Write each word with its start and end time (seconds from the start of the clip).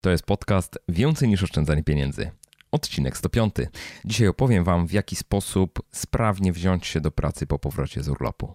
To 0.00 0.10
jest 0.10 0.26
podcast 0.26 0.78
Więcej 0.88 1.28
niż 1.28 1.42
oszczędzanie 1.42 1.84
pieniędzy. 1.84 2.30
Odcinek 2.72 3.16
105. 3.16 3.54
Dzisiaj 4.04 4.28
opowiem 4.28 4.64
Wam, 4.64 4.86
w 4.86 4.92
jaki 4.92 5.16
sposób 5.16 5.82
sprawnie 5.92 6.52
wziąć 6.52 6.86
się 6.86 7.00
do 7.00 7.10
pracy 7.10 7.46
po 7.46 7.58
powrocie 7.58 8.02
z 8.02 8.08
urlopu. 8.08 8.54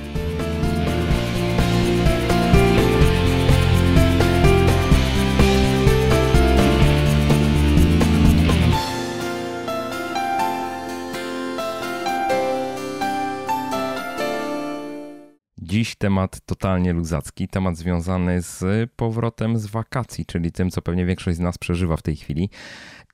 Temat 16.01 16.41
totalnie 16.45 16.93
luzacki, 16.93 17.47
temat 17.47 17.77
związany 17.77 18.41
z 18.41 18.91
powrotem 18.95 19.57
z 19.57 19.65
wakacji, 19.65 20.25
czyli 20.25 20.51
tym, 20.51 20.71
co 20.71 20.81
pewnie 20.81 21.05
większość 21.05 21.37
z 21.37 21.39
nas 21.39 21.57
przeżywa 21.57 21.97
w 21.97 22.01
tej 22.01 22.15
chwili. 22.15 22.49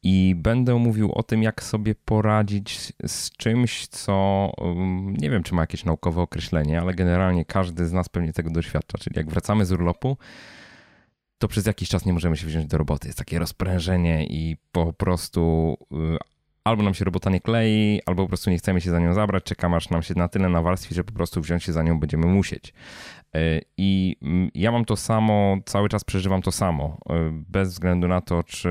I 0.03 0.35
będę 0.35 0.75
mówił 0.75 1.11
o 1.11 1.23
tym, 1.23 1.43
jak 1.43 1.63
sobie 1.63 1.95
poradzić 1.95 2.93
z 3.07 3.31
czymś, 3.31 3.87
co 3.87 4.13
um, 4.57 5.17
nie 5.17 5.29
wiem, 5.29 5.43
czy 5.43 5.55
ma 5.55 5.61
jakieś 5.61 5.85
naukowe 5.85 6.21
określenie, 6.21 6.81
ale 6.81 6.93
generalnie 6.93 7.45
każdy 7.45 7.85
z 7.85 7.93
nas 7.93 8.09
pewnie 8.09 8.33
tego 8.33 8.49
doświadcza. 8.49 8.97
Czyli 8.97 9.17
jak 9.17 9.29
wracamy 9.29 9.65
z 9.65 9.71
urlopu, 9.71 10.17
to 11.37 11.47
przez 11.47 11.65
jakiś 11.65 11.89
czas 11.89 12.05
nie 12.05 12.13
możemy 12.13 12.37
się 12.37 12.47
wziąć 12.47 12.67
do 12.67 12.77
roboty. 12.77 13.07
Jest 13.07 13.17
takie 13.17 13.39
rozprężenie 13.39 14.25
i 14.25 14.57
po 14.71 14.93
prostu 14.93 15.73
y, 15.91 16.36
albo 16.67 16.83
nam 16.83 16.93
się 16.93 17.05
robota 17.05 17.29
nie 17.29 17.41
klei, 17.41 18.01
albo 18.05 18.23
po 18.23 18.27
prostu 18.27 18.49
nie 18.49 18.57
chcemy 18.57 18.81
się 18.81 18.91
za 18.91 18.99
nią 18.99 19.13
zabrać, 19.13 19.43
czekamy 19.43 19.75
aż 19.75 19.89
nam 19.89 20.03
się 20.03 20.13
na 20.17 20.27
tyle 20.27 20.49
nawarstwi, 20.49 20.95
że 20.95 21.03
po 21.03 21.13
prostu 21.13 21.41
wziąć 21.41 21.63
się 21.63 21.73
za 21.73 21.83
nią 21.83 21.99
będziemy 21.99 22.27
musieć. 22.27 22.73
E, 23.35 23.61
I 23.77 24.15
mm, 24.21 24.49
ja 24.55 24.71
mam 24.71 24.85
to 24.85 24.95
samo, 24.95 25.57
cały 25.65 25.89
czas 25.89 26.03
przeżywam 26.03 26.41
to 26.41 26.51
samo, 26.51 26.97
e, 27.09 27.29
bez 27.31 27.69
względu 27.69 28.07
na 28.07 28.21
to, 28.21 28.43
czy 28.43 28.69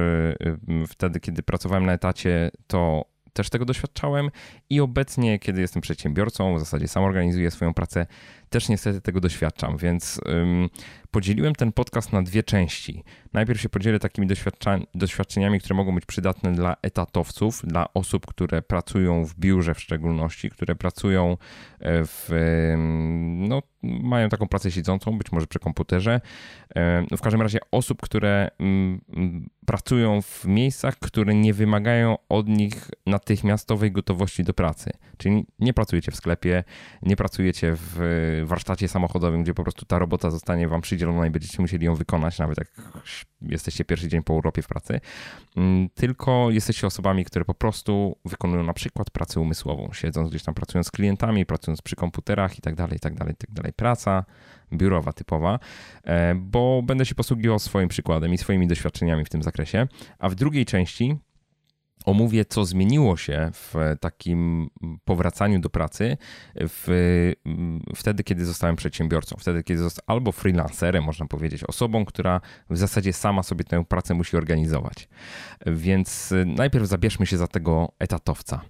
y, 0.83 0.87
wtedy, 0.87 1.21
kiedy 1.21 1.43
pracowałem 1.43 1.87
na 1.87 1.93
etacie, 1.93 2.51
to 2.67 3.05
też 3.33 3.51
tego 3.51 3.65
doświadczałem 3.65 4.31
i 4.71 4.81
obecnie, 4.81 5.39
kiedy 5.39 5.61
jestem 5.61 5.83
przedsiębiorcą, 5.83 6.55
w 6.55 6.59
zasadzie 6.59 6.89
sam 6.89 7.05
organizuję 7.05 7.51
swoją 7.51 7.75
pracę, 7.75 8.07
też 8.49 8.69
niestety 8.69 9.01
tego 9.01 9.21
doświadczam, 9.21 9.77
więc 9.77 10.21
ym, 10.29 10.69
podzieliłem 11.11 11.55
ten 11.55 11.73
podcast 11.73 12.13
na 12.13 12.23
dwie 12.23 12.43
części. 12.43 13.05
Najpierw 13.33 13.61
się 13.61 13.69
podzielę 13.69 13.99
takimi 13.99 14.29
doświadczeniami, 14.95 15.61
które 15.61 15.75
mogą 15.75 15.95
być 15.95 16.07
przydatne 16.07 16.53
dla 16.53 16.77
etatowców, 16.83 17.63
dla 17.65 17.95
osób, 17.95 18.27
które 18.27 18.63
pracują 18.63 19.25
w 19.25 19.35
biurze 19.35 19.75
w 19.75 19.81
szczególności, 19.81 20.51
które 20.51 20.75
pracują 20.75 21.37
e, 21.81 22.05
w, 22.05 22.31
no, 23.27 23.63
mają 23.83 24.29
taką 24.29 24.49
pracę 24.49 24.71
siedzącą, 24.71 25.19
być 25.19 25.33
może 25.33 25.47
przy 25.47 25.59
komputerze. 25.59 26.21
E, 26.75 27.07
no, 27.11 27.17
w 27.17 27.21
każdym 27.21 27.43
razie 27.43 27.59
osób, 27.71 28.03
które 28.03 28.51
pracują 29.67 30.23
w 30.23 30.45
miejscach, 30.45 30.99
które 30.99 31.35
nie 31.35 31.55
wymagają 31.55 32.17
od 32.29 32.49
nich 32.49 32.91
natychmiastowej 33.07 33.93
gotowości 33.93 34.45
do 34.45 34.55
pracy. 34.55 34.91
Czyli 35.17 35.47
nie 35.59 35.75
pracujecie 35.75 36.13
w 36.13 36.17
sklepie, 36.17 36.65
nie 37.03 37.17
pracujecie 37.17 37.73
w 37.77 38.36
warsztacie 38.45 38.89
samochodowym, 38.89 39.43
gdzie 39.43 39.55
po 39.55 39.63
prostu 39.63 39.85
ta 39.85 39.99
robota 39.99 40.31
zostanie 40.31 40.69
wam 40.69 40.81
przydzielona 40.81 41.27
i 41.27 41.31
będziecie 41.31 41.63
musieli 41.63 41.87
ją 41.87 41.95
wykonać, 41.95 42.39
nawet 42.39 42.59
jak 42.59 42.69
jesteście 43.43 43.85
pierwszy 43.85 44.09
dzień 44.09 44.23
po 44.23 44.35
urlopie 44.35 44.63
w 44.63 44.67
pracy, 44.67 45.01
mm, 45.57 45.89
tylko 45.95 46.51
jesteście 46.51 46.87
osobami, 46.87 47.25
które 47.25 47.45
po 47.45 47.55
prostu 47.55 48.17
wykonują 48.25 48.63
na 48.63 48.73
przykład 48.73 49.11
pracę 49.11 49.41
umysłową, 49.41 49.89
siedząc 49.93 50.31
gdzieś 50.31 50.43
tam, 50.43 50.55
pracując 50.55 50.87
z 50.87 50.91
klientami, 50.91 51.47
pracując 51.47 51.83
przy 51.83 51.97
komputerach 51.97 52.59
i 52.59 52.61
tak 52.61 52.75
dalej, 52.75 52.97
i 52.97 53.01
tak 53.01 53.15
dalej, 53.15 53.35
i 53.35 53.37
tak 53.37 53.51
dalej. 53.51 53.73
Praca 53.73 54.25
biurowa 54.73 55.13
typowa, 55.13 55.59
e, 56.05 56.35
bo 56.35 56.83
będę 56.83 57.07
się 57.07 57.15
posługiwał 57.15 57.59
swoim 57.59 57.89
przykładem 57.89 58.35
i 58.35 58.39
swoimi 58.39 58.67
doświadczeniami 58.67 59.25
w 59.25 59.29
tym 59.29 59.43
zakresie, 59.43 59.87
a 60.19 60.29
w 60.29 60.35
drugiej 60.35 60.65
części 60.65 61.17
omówię, 62.07 62.45
co 62.45 62.65
zmieniło 62.65 63.17
się 63.17 63.51
w 63.53 63.75
takim 64.01 64.71
powracaniu 65.05 65.61
do 65.61 65.71
pracy 65.71 66.17
w, 66.55 67.33
wtedy, 67.97 68.25
kiedy 68.25 68.45
zostałem 68.45 68.77
przedsiębiorcą, 68.77 69.37
wtedy, 69.39 69.63
kiedy 69.63 69.83
zostałem 69.83 70.05
albo 70.07 70.33
freelancerem, 70.33 71.05
można 71.05 71.27
powiedzieć, 71.27 71.65
osobą, 71.65 72.05
która 72.05 72.41
w 72.71 72.77
zasadzie 72.77 73.13
sama 73.13 73.43
sobie 73.43 73.65
tę 73.65 73.85
pracę 73.85 74.15
musi 74.15 74.37
organizować. 74.37 75.09
Więc 75.67 76.35
najpierw 76.47 76.87
zabierzmy 76.87 77.27
się 77.27 77.37
za 77.37 77.47
tego 77.47 77.93
etatowca. 77.99 78.61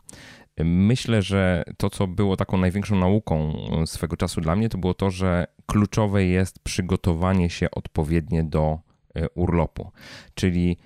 Myślę, 0.64 1.22
że 1.22 1.64
to, 1.76 1.90
co 1.90 2.06
było 2.06 2.36
taką 2.36 2.58
największą 2.58 2.96
nauką 2.96 3.52
swego 3.86 4.16
czasu 4.16 4.40
dla 4.40 4.56
mnie, 4.56 4.68
to 4.68 4.78
było 4.78 4.94
to, 4.94 5.10
że 5.10 5.46
kluczowe 5.66 6.24
jest 6.24 6.58
przygotowanie 6.58 7.50
się 7.50 7.70
odpowiednie 7.70 8.44
do 8.44 8.78
e, 9.14 9.28
urlopu. 9.28 9.90
Czyli 10.34 10.76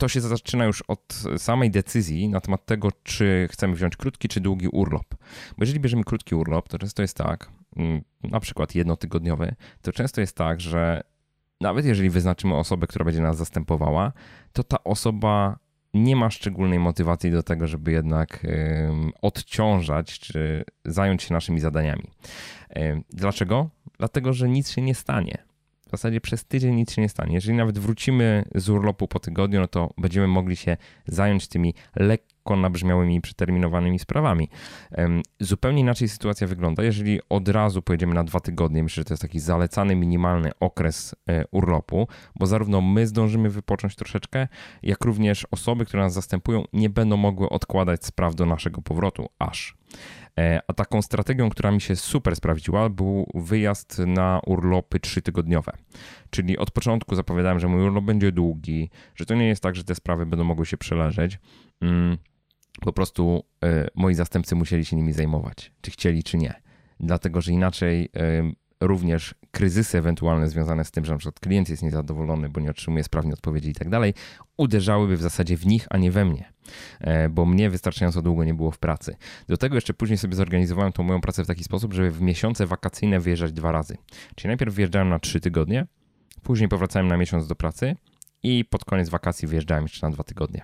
to 0.00 0.08
się 0.08 0.20
zaczyna 0.20 0.64
już 0.64 0.82
od 0.82 1.14
samej 1.36 1.70
decyzji 1.70 2.28
na 2.28 2.40
temat 2.40 2.66
tego, 2.66 2.88
czy 3.02 3.48
chcemy 3.50 3.74
wziąć 3.74 3.96
krótki 3.96 4.28
czy 4.28 4.40
długi 4.40 4.68
urlop. 4.68 5.14
Bo 5.58 5.62
jeżeli 5.62 5.80
bierzemy 5.80 6.04
krótki 6.04 6.34
urlop, 6.34 6.68
to 6.68 6.78
często 6.78 7.02
jest 7.02 7.16
tak, 7.16 7.50
mm, 7.76 8.02
na 8.22 8.40
przykład 8.40 8.74
jednotygodniowy, 8.74 9.54
to 9.82 9.92
często 9.92 10.20
jest 10.20 10.36
tak, 10.36 10.60
że 10.60 11.02
nawet 11.60 11.84
jeżeli 11.84 12.10
wyznaczymy 12.10 12.54
osobę, 12.54 12.86
która 12.86 13.04
będzie 13.04 13.20
nas 13.20 13.36
zastępowała, 13.36 14.12
to 14.52 14.64
ta 14.64 14.84
osoba 14.84 15.58
nie 15.94 16.16
ma 16.16 16.30
szczególnej 16.30 16.78
motywacji 16.78 17.30
do 17.30 17.42
tego, 17.42 17.66
żeby 17.66 17.92
jednak 17.92 18.46
odciążać 19.22 20.18
czy 20.18 20.64
zająć 20.84 21.22
się 21.22 21.34
naszymi 21.34 21.60
zadaniami. 21.60 22.10
Dlaczego? 23.10 23.70
Dlatego, 23.98 24.32
że 24.32 24.48
nic 24.48 24.70
się 24.70 24.82
nie 24.82 24.94
stanie 24.94 25.49
w 25.90 25.92
zasadzie 25.92 26.20
przez 26.20 26.44
tydzień 26.44 26.74
nic 26.74 26.92
się 26.92 27.02
nie 27.02 27.08
stanie. 27.08 27.34
Jeżeli 27.34 27.56
nawet 27.56 27.78
wrócimy 27.78 28.44
z 28.54 28.68
urlopu 28.68 29.08
po 29.08 29.20
tygodniu, 29.20 29.60
no 29.60 29.68
to 29.68 29.90
będziemy 29.98 30.26
mogli 30.26 30.56
się 30.56 30.76
zająć 31.06 31.48
tymi 31.48 31.74
lekko 31.96 32.56
nabrzmiałymi 32.56 33.20
przeterminowanymi 33.20 33.98
sprawami. 33.98 34.48
Zupełnie 35.40 35.80
inaczej 35.80 36.08
sytuacja 36.08 36.46
wygląda, 36.46 36.82
jeżeli 36.82 37.20
od 37.28 37.48
razu 37.48 37.82
pojedziemy 37.82 38.14
na 38.14 38.24
dwa 38.24 38.40
tygodnie. 38.40 38.82
Myślę, 38.82 39.00
że 39.00 39.04
to 39.04 39.14
jest 39.14 39.22
taki 39.22 39.40
zalecany 39.40 39.96
minimalny 39.96 40.50
okres 40.60 41.14
e, 41.28 41.44
urlopu, 41.50 42.08
bo 42.36 42.46
zarówno 42.46 42.80
my 42.80 43.06
zdążymy 43.06 43.50
wypocząć 43.50 43.96
troszeczkę, 43.96 44.48
jak 44.82 45.04
również 45.04 45.46
osoby, 45.50 45.84
które 45.86 46.02
nas 46.02 46.12
zastępują, 46.12 46.64
nie 46.72 46.90
będą 46.90 47.16
mogły 47.16 47.48
odkładać 47.48 48.04
spraw 48.04 48.34
do 48.34 48.46
naszego 48.46 48.82
powrotu 48.82 49.28
aż. 49.38 49.76
E, 50.40 50.60
a 50.66 50.72
taką 50.72 51.02
strategią, 51.02 51.50
która 51.50 51.70
mi 51.70 51.80
się 51.80 51.96
super 51.96 52.36
sprawdziła, 52.36 52.88
był 52.88 53.26
wyjazd 53.34 53.98
na 53.98 54.40
urlopy 54.46 55.00
trzytygodniowe. 55.00 55.72
Czyli 56.30 56.58
od 56.58 56.70
początku 56.70 57.14
zapowiadałem, 57.14 57.60
że 57.60 57.68
mój 57.68 57.82
urlop 57.82 58.04
będzie 58.04 58.32
długi, 58.32 58.90
że 59.14 59.26
to 59.26 59.34
nie 59.34 59.48
jest 59.48 59.62
tak, 59.62 59.76
że 59.76 59.84
te 59.84 59.94
sprawy 59.94 60.26
będą 60.26 60.44
mogły 60.44 60.66
się 60.66 60.76
przeleżeć. 60.76 61.38
Mm, 61.80 62.18
po 62.80 62.92
prostu 62.92 63.44
e, 63.64 63.88
moi 63.94 64.14
zastępcy 64.14 64.54
musieli 64.54 64.84
się 64.84 64.96
nimi 64.96 65.12
zajmować, 65.12 65.72
czy 65.80 65.90
chcieli, 65.90 66.22
czy 66.22 66.36
nie. 66.36 66.54
Dlatego, 67.00 67.40
że 67.40 67.52
inaczej 67.52 68.08
również 68.80 69.34
kryzysy 69.50 69.98
ewentualne 69.98 70.48
związane 70.48 70.84
z 70.84 70.90
tym, 70.90 71.04
że 71.04 71.16
przykład 71.16 71.40
klient 71.40 71.68
jest 71.68 71.82
niezadowolony, 71.82 72.48
bo 72.48 72.60
nie 72.60 72.70
otrzymuje 72.70 73.04
sprawnie 73.04 73.32
odpowiedzi 73.32 73.70
i 73.70 73.74
tak 73.74 73.88
dalej, 73.88 74.14
uderzałyby 74.56 75.16
w 75.16 75.22
zasadzie 75.22 75.56
w 75.56 75.66
nich, 75.66 75.86
a 75.90 75.96
nie 75.96 76.10
we 76.10 76.24
mnie, 76.24 76.52
e, 77.00 77.28
bo 77.28 77.46
mnie 77.46 77.70
wystarczająco 77.70 78.22
długo 78.22 78.44
nie 78.44 78.54
było 78.54 78.70
w 78.70 78.78
pracy. 78.78 79.16
Do 79.48 79.56
tego 79.56 79.74
jeszcze 79.74 79.94
później 79.94 80.18
sobie 80.18 80.36
zorganizowałem 80.36 80.92
tą 80.92 81.02
moją 81.02 81.20
pracę 81.20 81.44
w 81.44 81.46
taki 81.46 81.64
sposób, 81.64 81.92
żeby 81.92 82.10
w 82.10 82.20
miesiące 82.20 82.66
wakacyjne 82.66 83.20
wyjeżdżać 83.20 83.52
dwa 83.52 83.72
razy. 83.72 83.96
Czyli 84.34 84.48
najpierw 84.48 84.74
wyjeżdżałem 84.74 85.08
na 85.08 85.18
trzy 85.18 85.40
tygodnie, 85.40 85.86
później 86.42 86.68
powracałem 86.68 87.08
na 87.08 87.16
miesiąc 87.16 87.46
do 87.46 87.54
pracy 87.54 87.96
i 88.42 88.64
pod 88.64 88.84
koniec 88.84 89.08
wakacji 89.08 89.48
wyjeżdżałem 89.48 89.84
jeszcze 89.84 90.06
na 90.06 90.12
dwa 90.12 90.24
tygodnie. 90.24 90.62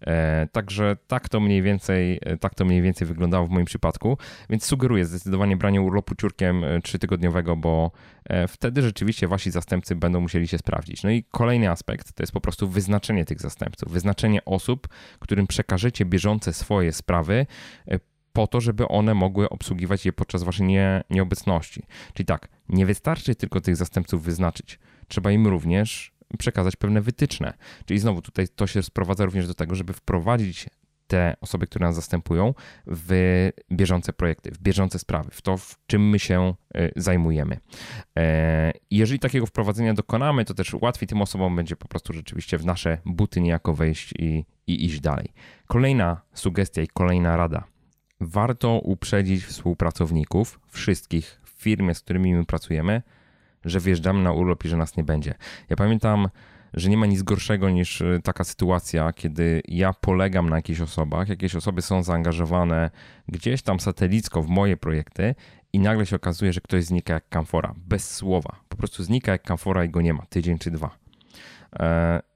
E, 0.00 0.48
także 0.52 0.96
tak 1.06 1.28
to 1.28 1.40
mniej 1.40 1.62
więcej, 1.62 2.20
e, 2.22 2.36
tak 2.36 2.54
to 2.54 2.64
mniej 2.64 2.82
więcej 2.82 3.08
wyglądało 3.08 3.46
w 3.46 3.50
moim 3.50 3.66
przypadku, 3.66 4.18
więc 4.50 4.64
sugeruję 4.64 5.04
zdecydowanie 5.04 5.56
branie 5.56 5.80
urlopu 5.82 6.14
ciurkiem 6.14 6.64
e, 6.64 6.80
trzytygodniowego, 6.80 7.56
bo 7.56 7.90
wtedy 8.48 8.82
rzeczywiście 8.82 9.28
wasi 9.28 9.50
zastępcy 9.50 9.96
będą 9.96 10.20
musieli 10.20 10.48
się 10.48 10.58
sprawdzić. 10.58 11.02
No 11.02 11.10
i 11.10 11.24
kolejny 11.30 11.70
aspekt 11.70 12.12
to 12.12 12.22
jest 12.22 12.32
po 12.32 12.40
prostu 12.40 12.68
wyznaczenie 12.68 13.24
tych 13.24 13.40
zastępców, 13.40 13.92
wyznaczenie 13.92 14.44
osób, 14.44 14.88
którym 15.18 15.46
przekażecie 15.46 16.04
bieżące 16.04 16.52
swoje 16.52 16.92
sprawy 16.92 17.46
po 18.34 18.46
to, 18.46 18.60
żeby 18.60 18.88
one 18.88 19.14
mogły 19.14 19.48
obsługiwać 19.48 20.06
je 20.06 20.12
podczas 20.12 20.42
waszej 20.42 20.66
nie, 20.66 21.04
nieobecności. 21.10 21.82
Czyli 22.14 22.26
tak, 22.26 22.48
nie 22.68 22.86
wystarczy 22.86 23.34
tylko 23.34 23.60
tych 23.60 23.76
zastępców 23.76 24.22
wyznaczyć. 24.22 24.78
Trzeba 25.08 25.30
im 25.30 25.46
również 25.46 26.12
przekazać 26.38 26.76
pewne 26.76 27.00
wytyczne. 27.00 27.52
Czyli 27.84 28.00
znowu 28.00 28.22
tutaj 28.22 28.48
to 28.48 28.66
się 28.66 28.82
sprowadza 28.82 29.24
również 29.24 29.46
do 29.46 29.54
tego, 29.54 29.74
żeby 29.74 29.92
wprowadzić 29.92 30.68
te 31.06 31.36
osoby, 31.40 31.66
które 31.66 31.86
nas 31.86 31.94
zastępują, 31.94 32.54
w 32.86 33.50
bieżące 33.72 34.12
projekty, 34.12 34.50
w 34.50 34.58
bieżące 34.58 34.98
sprawy, 34.98 35.30
w 35.32 35.42
to, 35.42 35.56
w 35.56 35.76
czym 35.86 36.08
my 36.08 36.18
się 36.18 36.54
e, 36.74 36.90
zajmujemy. 36.96 37.60
E, 38.18 38.72
jeżeli 38.90 39.18
takiego 39.18 39.46
wprowadzenia 39.46 39.94
dokonamy, 39.94 40.44
to 40.44 40.54
też 40.54 40.74
łatwiej 40.74 41.08
tym 41.08 41.22
osobom 41.22 41.56
będzie 41.56 41.76
po 41.76 41.88
prostu 41.88 42.12
rzeczywiście 42.12 42.58
w 42.58 42.64
nasze 42.64 42.98
buty 43.04 43.40
niejako 43.40 43.74
wejść 43.74 44.14
i, 44.18 44.44
i 44.66 44.84
iść 44.84 45.00
dalej. 45.00 45.32
Kolejna 45.66 46.20
sugestia 46.34 46.82
i 46.82 46.88
kolejna 46.88 47.36
rada. 47.36 47.64
Warto 48.20 48.78
uprzedzić 48.78 49.44
współpracowników, 49.44 50.60
wszystkich 50.68 51.40
w 51.44 51.62
firmie, 51.62 51.94
z 51.94 52.00
którymi 52.00 52.34
my 52.34 52.44
pracujemy, 52.44 53.02
że 53.64 53.80
wjeżdżamy 53.80 54.22
na 54.22 54.32
urlop 54.32 54.64
i 54.64 54.68
że 54.68 54.76
nas 54.76 54.96
nie 54.96 55.04
będzie. 55.04 55.34
Ja 55.70 55.76
pamiętam, 55.76 56.28
że 56.74 56.90
nie 56.90 56.96
ma 56.96 57.06
nic 57.06 57.22
gorszego 57.22 57.70
niż 57.70 58.00
y, 58.00 58.20
taka 58.24 58.44
sytuacja, 58.44 59.12
kiedy 59.12 59.62
ja 59.68 59.92
polegam 59.92 60.50
na 60.50 60.56
jakichś 60.56 60.80
osobach, 60.80 61.28
jakieś 61.28 61.54
osoby 61.54 61.82
są 61.82 62.02
zaangażowane 62.02 62.90
gdzieś 63.28 63.62
tam 63.62 63.80
satelicko 63.80 64.42
w 64.42 64.48
moje 64.48 64.76
projekty 64.76 65.34
i 65.72 65.78
nagle 65.78 66.06
się 66.06 66.16
okazuje, 66.16 66.52
że 66.52 66.60
ktoś 66.60 66.84
znika 66.84 67.14
jak 67.14 67.28
kamfora, 67.28 67.74
bez 67.76 68.14
słowa. 68.14 68.56
Po 68.68 68.76
prostu 68.76 69.04
znika 69.04 69.32
jak 69.32 69.42
kamfora 69.42 69.84
i 69.84 69.88
go 69.88 70.00
nie 70.00 70.14
ma, 70.14 70.26
tydzień 70.26 70.58
czy 70.58 70.70
dwa. 70.70 71.04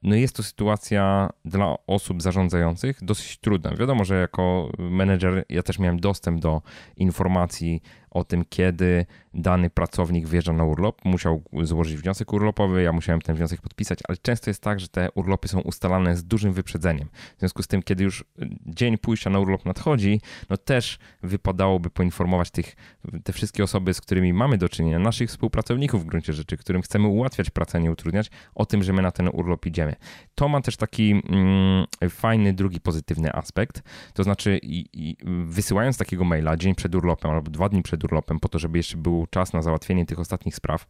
No 0.03 0.15
jest 0.15 0.35
to 0.35 0.43
sytuacja 0.43 1.29
dla 1.45 1.75
osób 1.87 2.21
zarządzających 2.21 3.03
dosyć 3.03 3.37
trudna. 3.37 3.75
Wiadomo, 3.75 4.05
że 4.05 4.19
jako 4.19 4.71
menedżer 4.79 5.45
ja 5.49 5.63
też 5.63 5.79
miałem 5.79 5.99
dostęp 5.99 6.39
do 6.41 6.61
informacji 6.97 7.81
o 8.11 8.23
tym, 8.23 8.45
kiedy 8.49 9.05
dany 9.33 9.69
pracownik 9.69 10.27
wjeżdża 10.27 10.53
na 10.53 10.63
urlop. 10.63 11.05
Musiał 11.05 11.43
złożyć 11.63 11.97
wniosek 11.97 12.33
urlopowy, 12.33 12.83
ja 12.83 12.91
musiałem 12.91 13.21
ten 13.21 13.35
wniosek 13.35 13.61
podpisać, 13.61 13.99
ale 14.07 14.17
często 14.17 14.49
jest 14.49 14.63
tak, 14.63 14.79
że 14.79 14.87
te 14.87 15.11
urlopy 15.11 15.47
są 15.47 15.59
ustalane 15.59 16.17
z 16.17 16.23
dużym 16.23 16.53
wyprzedzeniem. 16.53 17.07
W 17.37 17.39
związku 17.39 17.63
z 17.63 17.67
tym, 17.67 17.83
kiedy 17.83 18.03
już 18.03 18.23
dzień 18.65 18.97
pójścia 18.97 19.29
na 19.29 19.39
urlop 19.39 19.65
nadchodzi, 19.65 20.21
no 20.49 20.57
też 20.57 20.99
wypadałoby 21.23 21.89
poinformować 21.89 22.51
tych, 22.51 22.75
te 23.23 23.33
wszystkie 23.33 23.63
osoby, 23.63 23.93
z 23.93 24.01
którymi 24.01 24.33
mamy 24.33 24.57
do 24.57 24.69
czynienia, 24.69 24.99
naszych 24.99 25.29
współpracowników 25.29 26.03
w 26.03 26.05
gruncie 26.05 26.33
rzeczy, 26.33 26.57
którym 26.57 26.81
chcemy 26.81 27.07
ułatwiać 27.07 27.49
pracę, 27.49 27.79
nie 27.79 27.91
utrudniać, 27.91 28.31
o 28.55 28.65
tym, 28.65 28.83
że 28.83 28.93
my 28.93 29.01
na 29.01 29.11
ten 29.11 29.29
urlop 29.33 29.65
idziemy. 29.65 29.88
To 30.35 30.47
ma 30.47 30.61
też 30.61 30.77
taki 30.77 31.11
mm, 31.11 31.85
fajny, 32.09 32.53
drugi 32.53 32.81
pozytywny 32.81 33.33
aspekt, 33.33 33.81
to 34.13 34.23
znaczy 34.23 34.59
i, 34.63 34.85
i 34.93 35.17
wysyłając 35.45 35.97
takiego 35.97 36.23
maila 36.23 36.57
dzień 36.57 36.75
przed 36.75 36.95
urlopem 36.95 37.31
albo 37.31 37.51
dwa 37.51 37.69
dni 37.69 37.83
przed 37.83 38.03
urlopem, 38.03 38.39
po 38.39 38.49
to, 38.49 38.59
żeby 38.59 38.77
jeszcze 38.77 38.97
był 38.97 39.27
czas 39.29 39.53
na 39.53 39.61
załatwienie 39.61 40.05
tych 40.05 40.19
ostatnich 40.19 40.55
spraw, 40.55 40.87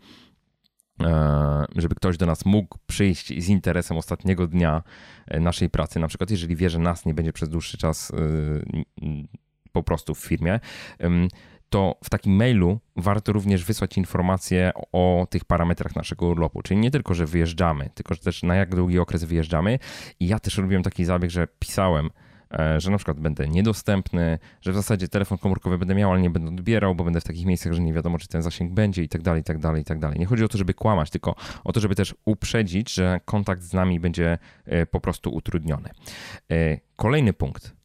e, 1.04 1.66
żeby 1.76 1.96
ktoś 1.96 2.18
do 2.18 2.26
nas 2.26 2.46
mógł 2.46 2.78
przyjść 2.88 3.44
z 3.44 3.50
interesem 3.50 3.98
ostatniego 3.98 4.48
dnia 4.48 4.84
e, 5.28 5.40
naszej 5.40 5.70
pracy, 5.70 6.00
na 6.00 6.08
przykład 6.08 6.32
jeżeli 6.32 6.56
wie, 6.56 6.70
że 6.70 6.80
nas 6.80 7.06
nie 7.06 7.14
będzie 7.14 7.34
przez 7.34 7.50
dłuższy 7.50 7.78
czas 7.78 8.12
e, 8.12 8.16
po 9.72 9.84
prostu 9.84 10.16
w 10.16 10.20
firmie, 10.20 10.60
to 11.70 11.96
w 12.04 12.10
takim 12.10 12.36
mailu 12.36 12.80
warto 12.96 13.34
również 13.34 13.66
wysłać 13.66 13.98
informacje 13.98 14.72
o 14.92 15.28
tych 15.30 15.46
parametrach 15.46 15.96
naszego 15.96 16.28
urlopu. 16.28 16.62
Czyli 16.62 16.80
nie 16.80 16.92
tylko, 16.92 17.14
że 17.14 17.26
wyjeżdżamy, 17.26 17.90
tylko 17.94 18.14
że 18.14 18.20
też 18.20 18.44
na 18.44 18.56
jak 18.56 18.76
długi 18.76 19.00
okres 19.00 19.24
wyjeżdżamy. 19.24 19.80
I 20.20 20.28
ja 20.28 20.40
też 20.40 20.58
robiłem 20.58 20.84
taki 20.84 21.06
zabieg, 21.06 21.32
że 21.32 21.48
pisałem 21.60 22.10
E, 22.54 22.80
że 22.80 22.92
na 22.92 22.98
przykład 22.98 23.20
będę 23.20 23.48
niedostępny, 23.48 24.40
że 24.62 24.72
w 24.72 24.76
zasadzie 24.76 25.08
telefon 25.08 25.38
komórkowy 25.38 25.78
będę 25.78 25.96
miał, 25.96 26.12
ale 26.12 26.22
nie 26.22 26.30
będę 26.30 26.50
odbierał, 26.50 26.96
bo 26.96 27.04
będę 27.04 27.22
w 27.22 27.24
takich 27.24 27.46
miejscach, 27.46 27.74
że 27.74 27.82
nie 27.82 27.94
wiadomo, 27.94 28.18
czy 28.18 28.28
ten 28.28 28.42
zasięg 28.42 28.74
będzie 28.74 29.04
i 29.04 29.10
tak 29.10 29.22
dalej, 29.22 29.42
i 29.42 29.44
tak 29.44 29.60
dalej, 29.60 29.82
i 29.82 29.86
tak 29.86 30.00
dalej. 30.00 30.20
Nie 30.20 30.26
chodzi 30.26 30.44
o 30.44 30.48
to, 30.48 30.58
żeby 30.58 30.74
kłamać, 30.74 31.10
tylko 31.10 31.36
o 31.64 31.74
to, 31.74 31.80
żeby 31.80 31.96
też 31.96 32.16
uprzedzić, 32.26 32.94
że 32.94 33.20
kontakt 33.26 33.62
z 33.62 33.74
nami 33.74 34.00
będzie 34.00 34.38
e, 34.66 34.86
po 34.86 35.00
prostu 35.00 35.34
utrudniony. 35.34 35.90
E, 36.52 36.78
kolejny 36.96 37.34
punkt. 37.34 37.76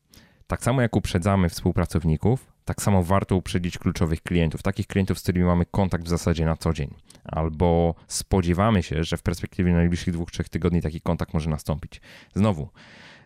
Tak 0.47 0.63
samo 0.63 0.83
jak 0.83 0.97
uprzedzamy 0.97 1.49
współpracowników, 1.49 2.54
tak 2.65 2.83
samo 2.83 3.03
warto 3.03 3.37
uprzedzić 3.37 3.79
kluczowych 3.79 4.23
klientów, 4.23 4.63
takich 4.63 4.87
klientów, 4.87 5.19
z 5.19 5.23
którymi 5.23 5.47
mamy 5.47 5.67
kontakt 5.67 6.05
w 6.05 6.09
zasadzie 6.09 6.45
na 6.45 6.57
co 6.57 6.73
dzień, 6.73 6.95
albo 7.25 7.95
spodziewamy 8.09 8.83
się, 8.83 9.05
że 9.05 9.17
w 9.17 9.23
perspektywie 9.23 9.73
najbliższych 9.73 10.15
dwóch, 10.15 10.31
trzech 10.31 10.49
tygodni 10.49 10.83
taki 10.83 11.01
kontakt 11.01 11.35
może 11.35 11.51
nastąpić. 11.51 12.01
Znowu, 12.35 12.69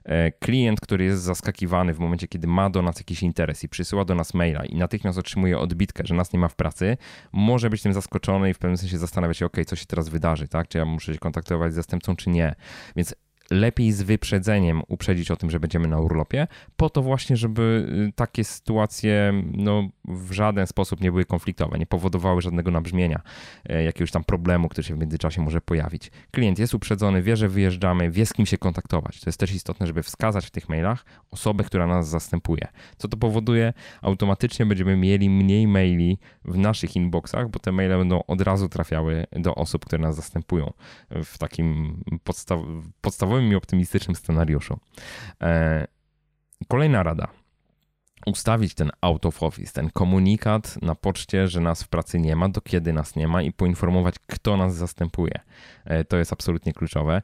E, 0.08 0.32
klient, 0.32 0.80
który 0.80 1.04
jest 1.04 1.22
zaskakiwany 1.22 1.94
w 1.94 1.98
momencie, 1.98 2.28
kiedy 2.28 2.46
ma 2.46 2.70
do 2.70 2.82
nas 2.82 2.98
jakiś 2.98 3.22
interes 3.22 3.64
i 3.64 3.68
przysyła 3.68 4.04
do 4.04 4.14
nas 4.14 4.34
maila 4.34 4.64
i 4.64 4.76
natychmiast 4.76 5.18
otrzymuje 5.18 5.58
odbitkę, 5.58 6.06
że 6.06 6.14
nas 6.14 6.32
nie 6.32 6.38
ma 6.38 6.48
w 6.48 6.56
pracy, 6.56 6.96
może 7.32 7.70
być 7.70 7.82
tym 7.82 7.92
zaskoczony 7.92 8.50
i 8.50 8.54
w 8.54 8.58
pewnym 8.58 8.76
sensie 8.76 8.98
zastanawia 8.98 9.34
się, 9.34 9.46
ok, 9.46 9.56
co 9.66 9.76
się 9.76 9.86
teraz 9.86 10.08
wydarzy, 10.08 10.48
tak? 10.48 10.68
Czy 10.68 10.78
ja 10.78 10.84
muszę 10.84 11.12
się 11.12 11.18
kontaktować 11.18 11.72
z 11.72 11.74
zastępcą, 11.74 12.16
czy 12.16 12.30
nie. 12.30 12.54
Więc 12.96 13.14
lepiej 13.50 13.92
z 13.92 14.02
wyprzedzeniem 14.02 14.82
uprzedzić 14.88 15.30
o 15.30 15.36
tym, 15.36 15.50
że 15.50 15.60
będziemy 15.60 15.88
na 15.88 16.00
urlopie, 16.00 16.46
po 16.76 16.90
to 16.90 17.02
właśnie, 17.02 17.36
żeby 17.36 17.86
y, 18.08 18.12
takie 18.12 18.44
sytuacje 18.44 19.42
no, 19.52 19.88
w 20.04 20.32
żaden 20.32 20.66
sposób 20.66 21.00
nie 21.00 21.10
były 21.10 21.24
konfliktowe, 21.24 21.78
nie 21.78 21.86
powodowały 21.86 22.42
żadnego 22.42 22.70
nabrzmienia, 22.70 23.20
e, 23.68 23.82
jakiegoś 23.84 24.10
tam 24.10 24.24
problemu, 24.24 24.68
który 24.68 24.84
się 24.84 24.94
w 24.94 24.98
międzyczasie 24.98 25.42
może 25.42 25.60
pojawić. 25.60 26.10
Klient 26.30 26.58
jest 26.58 26.74
uprzedzony, 26.74 27.22
wie, 27.22 27.36
że 27.36 27.48
wyjeżdżamy, 27.48 28.10
wie 28.10 28.26
z 28.26 28.32
kim 28.32 28.46
się 28.46 28.58
kontaktować. 28.58 29.20
To 29.20 29.28
jest 29.28 29.40
też 29.40 29.52
istotne, 29.52 29.86
żeby 29.86 30.02
wskazać 30.02 30.46
w 30.46 30.50
tych 30.50 30.68
mailach 30.68 31.04
osobę, 31.30 31.64
która 31.64 31.86
nas 31.86 32.08
zastępuje. 32.08 32.68
Co 32.96 33.08
to 33.08 33.16
powoduje? 33.16 33.72
Automatycznie 34.02 34.66
będziemy 34.66 34.96
mieli 34.96 35.30
mniej 35.30 35.66
maili 35.66 36.18
w 36.44 36.58
naszych 36.58 36.96
inboxach, 36.96 37.50
bo 37.50 37.58
te 37.58 37.72
maile 37.72 37.98
będą 37.98 38.22
od 38.26 38.40
razu 38.40 38.68
trafiały 38.68 39.26
do 39.32 39.54
osób, 39.54 39.84
które 39.84 40.02
nas 40.02 40.16
zastępują 40.16 40.72
w 41.10 41.38
takim 41.38 42.00
podstaw 42.24 42.60
podstawowym 43.00 43.37
i 43.42 43.54
optymistycznym 43.54 44.16
scenariuszu. 44.16 44.78
E, 45.42 45.86
kolejna 46.68 47.02
rada 47.02 47.28
ustawić 48.26 48.74
ten 48.74 48.90
out 49.00 49.26
of 49.26 49.42
office, 49.42 49.72
ten 49.72 49.90
komunikat 49.90 50.82
na 50.82 50.94
poczcie, 50.94 51.48
że 51.48 51.60
nas 51.60 51.82
w 51.82 51.88
pracy 51.88 52.20
nie 52.20 52.36
ma, 52.36 52.48
do 52.48 52.60
kiedy 52.60 52.92
nas 52.92 53.16
nie 53.16 53.28
ma 53.28 53.42
i 53.42 53.52
poinformować, 53.52 54.14
kto 54.26 54.56
nas 54.56 54.74
zastępuje. 54.74 55.40
E, 55.88 56.04
to 56.04 56.16
jest 56.16 56.32
absolutnie 56.32 56.72
kluczowe. 56.72 57.22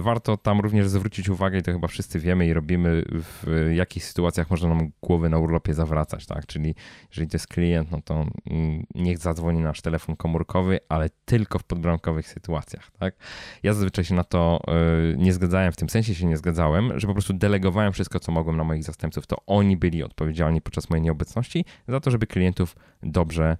Warto 0.00 0.36
tam 0.36 0.60
również 0.60 0.88
zwrócić 0.88 1.28
uwagę, 1.28 1.58
i 1.58 1.62
to 1.62 1.72
chyba 1.72 1.88
wszyscy 1.88 2.18
wiemy 2.18 2.46
i 2.46 2.52
robimy, 2.52 3.02
w 3.08 3.70
jakich 3.74 4.04
sytuacjach 4.04 4.50
można 4.50 4.68
nam 4.68 4.90
głowy 5.02 5.28
na 5.28 5.38
urlopie 5.38 5.74
zawracać, 5.74 6.26
tak? 6.26 6.46
Czyli 6.46 6.74
jeżeli 7.10 7.28
to 7.28 7.34
jest 7.34 7.46
klient, 7.46 7.90
no 7.90 8.02
to 8.04 8.26
mm, 8.50 8.86
niech 8.94 9.18
zadzwoni 9.18 9.60
nasz 9.60 9.80
telefon 9.80 10.16
komórkowy, 10.16 10.78
ale 10.88 11.10
tylko 11.24 11.58
w 11.58 11.64
podbramkowych 11.64 12.28
sytuacjach, 12.28 12.90
tak? 12.98 13.14
Ja 13.62 13.72
zazwyczaj 13.72 14.04
się 14.04 14.14
na 14.14 14.24
to 14.24 14.60
e, 14.68 15.16
nie 15.16 15.32
zgadzałem, 15.32 15.72
w 15.72 15.76
tym 15.76 15.88
sensie 15.88 16.14
się 16.14 16.26
nie 16.26 16.36
zgadzałem, 16.36 17.00
że 17.00 17.06
po 17.06 17.12
prostu 17.12 17.32
delegowałem 17.32 17.92
wszystko, 17.92 18.20
co 18.20 18.32
mogłem 18.32 18.56
na 18.56 18.64
moich 18.64 18.84
zastępców, 18.84 19.26
to 19.26 19.36
oni 19.46 19.76
byli 19.76 20.02
odpowiedzialni 20.02 20.60
podczas 20.60 20.90
mojej 20.90 21.02
nieobecności 21.02 21.64
za 21.88 22.00
to, 22.00 22.10
żeby 22.10 22.26
klientów 22.26 22.76
dobrze 23.02 23.56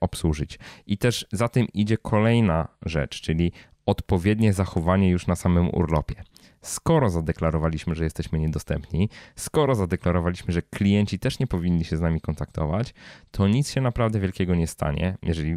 obsłużyć. 0.00 0.58
I 0.86 0.98
też 0.98 1.26
za 1.32 1.48
tym 1.48 1.66
idzie 1.74 1.96
kolejna 1.96 2.68
rzecz, 2.82 3.20
czyli 3.20 3.52
odpowiednie 3.86 4.52
zachowanie 4.52 5.10
już 5.10 5.26
na 5.26 5.36
samym 5.36 5.74
urlopie. 5.74 6.22
Skoro 6.62 7.10
zadeklarowaliśmy, 7.10 7.94
że 7.94 8.04
jesteśmy 8.04 8.38
niedostępni, 8.38 9.08
skoro 9.36 9.74
zadeklarowaliśmy, 9.74 10.52
że 10.52 10.62
klienci 10.62 11.18
też 11.18 11.38
nie 11.38 11.46
powinni 11.46 11.84
się 11.84 11.96
z 11.96 12.00
nami 12.00 12.20
kontaktować, 12.20 12.94
to 13.30 13.48
nic 13.48 13.70
się 13.70 13.80
naprawdę 13.80 14.20
wielkiego 14.20 14.54
nie 14.54 14.66
stanie, 14.66 15.18
jeżeli 15.22 15.56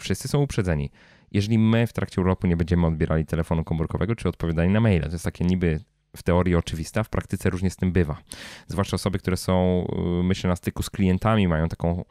wszyscy 0.00 0.28
są 0.28 0.42
uprzedzeni. 0.42 0.90
Jeżeli 1.32 1.58
my 1.58 1.86
w 1.86 1.92
trakcie 1.92 2.20
urlopu 2.20 2.46
nie 2.46 2.56
będziemy 2.56 2.86
odbierali 2.86 3.26
telefonu 3.26 3.64
komórkowego 3.64 4.14
czy 4.14 4.28
odpowiadali 4.28 4.70
na 4.70 4.80
maile, 4.80 5.02
to 5.02 5.12
jest 5.12 5.24
takie 5.24 5.44
niby 5.44 5.80
w 6.16 6.22
teorii 6.22 6.54
oczywista, 6.54 7.02
w 7.02 7.08
praktyce 7.08 7.50
różnie 7.50 7.70
z 7.70 7.76
tym 7.76 7.92
bywa. 7.92 8.18
Zwłaszcza 8.66 8.94
osoby, 8.94 9.18
które 9.18 9.36
są, 9.36 9.86
y, 10.20 10.22
myślę, 10.22 10.48
na 10.48 10.56
styku 10.56 10.82
z 10.82 10.90
klientami, 10.90 11.48
mają 11.48 11.68
taką 11.68 12.04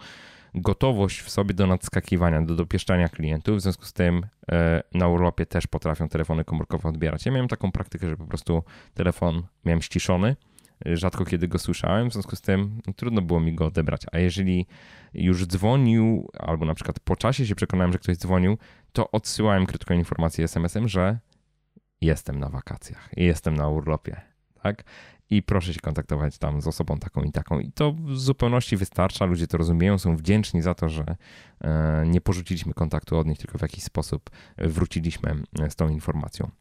gotowość 0.62 1.22
w 1.22 1.30
sobie 1.30 1.54
do 1.54 1.68
nadskakiwania, 1.68 2.42
do 2.42 2.56
dopieszczania 2.56 3.10
klientów. 3.10 3.58
W 3.58 3.62
związku 3.62 3.86
z 3.86 3.94
tym 3.94 4.26
e, 4.52 4.84
na 4.94 5.08
urlopie 5.08 5.46
też 5.46 5.68
potrafią 5.68 6.10
telefony 6.10 6.46
komórkowe 6.46 6.90
odbierać. 6.90 7.26
Ja 7.26 7.32
miałem 7.32 7.48
taką 7.48 7.72
praktykę, 7.72 8.10
że 8.10 8.18
po 8.18 8.26
prostu 8.26 8.64
telefon 8.94 9.44
miałem 9.66 9.82
ściszony, 9.82 10.36
rzadko 10.86 11.26
kiedy 11.26 11.48
go 11.48 11.60
słyszałem, 11.60 12.10
w 12.10 12.14
związku 12.14 12.36
z 12.36 12.42
tym 12.42 12.82
no, 12.88 12.94
trudno 12.94 13.22
było 13.22 13.40
mi 13.40 13.56
go 13.56 13.66
odebrać. 13.66 14.02
A 14.12 14.20
jeżeli 14.20 14.68
już 15.14 15.46
dzwonił, 15.46 16.30
albo 16.40 16.66
na 16.66 16.74
przykład 16.74 17.00
po 17.00 17.16
czasie 17.16 17.48
się 17.48 17.56
przekonałem, 17.56 17.92
że 17.92 18.00
ktoś 18.00 18.18
dzwonił, 18.18 18.58
to 18.92 19.12
odsyłałem 19.12 19.66
krótką 19.66 19.94
informację 19.94 20.46
SMS-em, 20.46 20.88
że 20.88 21.20
jestem 22.02 22.40
na 22.40 22.50
wakacjach, 22.50 23.10
jestem 23.18 23.58
na 23.58 23.70
urlopie, 23.70 24.22
tak? 24.64 24.84
I 25.30 25.44
proszę 25.44 25.74
się 25.74 25.80
kontaktować 25.80 26.38
tam 26.38 26.62
z 26.62 26.68
osobą 26.68 26.98
taką 26.98 27.24
i 27.24 27.32
taką. 27.32 27.60
I 27.60 27.72
to 27.72 27.92
w 27.92 28.18
zupełności 28.18 28.78
wystarcza. 28.78 29.26
Ludzie 29.26 29.48
to 29.48 29.58
rozumieją, 29.58 29.98
są 29.98 30.16
wdzięczni 30.16 30.62
za 30.62 30.74
to, 30.74 30.90
że 30.90 31.16
e, 31.62 32.04
nie 32.08 32.22
porzuciliśmy 32.22 32.74
kontaktu 32.74 33.18
od 33.18 33.28
nich, 33.28 33.38
tylko 33.38 33.58
w 33.58 33.62
jakiś 33.62 33.84
sposób 33.84 34.30
wróciliśmy 34.58 35.44
z 35.70 35.76
tą 35.76 35.90
informacją. 35.90 36.52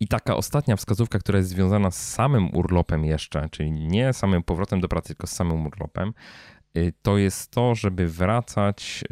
I 0.00 0.08
taka 0.08 0.36
ostatnia 0.36 0.76
wskazówka, 0.76 1.18
która 1.18 1.38
jest 1.38 1.50
związana 1.50 1.90
z 1.90 2.08
samym 2.12 2.54
urlopem 2.54 3.04
jeszcze, 3.04 3.48
czyli 3.50 3.70
nie 3.70 4.12
samym 4.12 4.42
powrotem 4.42 4.80
do 4.80 4.88
pracy, 4.88 5.08
tylko 5.08 5.26
z 5.26 5.32
samym 5.32 5.66
urlopem, 5.66 6.12
to 7.02 7.18
jest 7.18 7.50
to, 7.50 7.74
żeby 7.74 8.08
wracać 8.08 9.04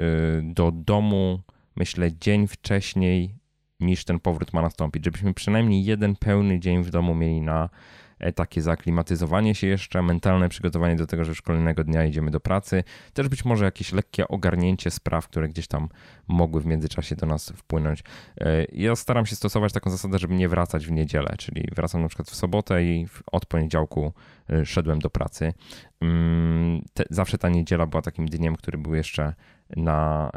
do 0.43 0.73
domu, 0.73 1.41
myślę, 1.77 2.13
dzień 2.13 2.47
wcześniej 2.47 3.35
niż 3.81 4.05
ten 4.05 4.21
powrót 4.21 4.53
ma 4.53 4.63
nastąpić. 4.63 5.05
Żebyśmy 5.05 5.35
przynajmniej 5.35 5.85
jeden 5.85 6.17
pełny 6.17 6.61
dzień 6.61 6.83
w 6.83 6.91
domu 6.91 7.15
mieli 7.15 7.41
na 7.41 7.69
E, 7.69 8.10
takie 8.35 8.63
zaklimatyzowanie 8.63 9.55
się 9.55 9.67
jeszcze, 9.67 10.03
mentalne 10.03 10.49
przygotowanie 10.49 10.97
do 10.97 11.07
tego, 11.07 11.25
że 11.25 11.31
już 11.31 11.43
kolejnego 11.43 11.85
dnia 11.85 12.05
idziemy 12.05 12.31
do 12.31 12.41
pracy, 12.41 12.85
też 13.13 13.29
być 13.29 13.45
może 13.45 13.65
jakieś 13.65 13.93
lekkie 13.93 14.29
ogarnięcie 14.29 14.91
spraw, 14.91 15.29
które 15.29 15.49
gdzieś 15.49 15.67
tam 15.67 15.89
mogły 16.29 16.61
w 16.61 16.67
międzyczasie 16.67 17.17
do 17.17 17.27
nas 17.27 17.51
wpłynąć. 17.57 18.03
E, 18.41 18.65
ja 18.73 18.97
staram 18.97 19.27
się 19.27 19.37
stosować 19.37 19.73
taką 19.73 19.91
zasadę, 19.91 20.19
żeby 20.19 20.35
nie 20.35 20.49
wracać 20.49 20.87
w 20.87 20.91
niedzielę, 20.91 21.35
czyli 21.39 21.69
wracam 21.77 22.03
na 22.03 22.09
przykład 22.09 22.31
w 22.31 22.35
sobotę 22.35 22.85
i 22.85 23.07
od 23.33 23.47
poniedziałku 23.47 24.13
e, 24.51 24.67
szedłem 24.67 24.99
do 24.99 25.11
pracy. 25.11 25.53
Mm, 26.01 26.83
zawsze 27.11 27.39
ta 27.39 27.49
niedziela 27.49 27.87
była 27.87 28.03
takim 28.03 28.27
dniem, 28.27 28.57
który 28.57 28.79
był 28.79 28.95
jeszcze 28.95 29.35
na, 29.77 30.31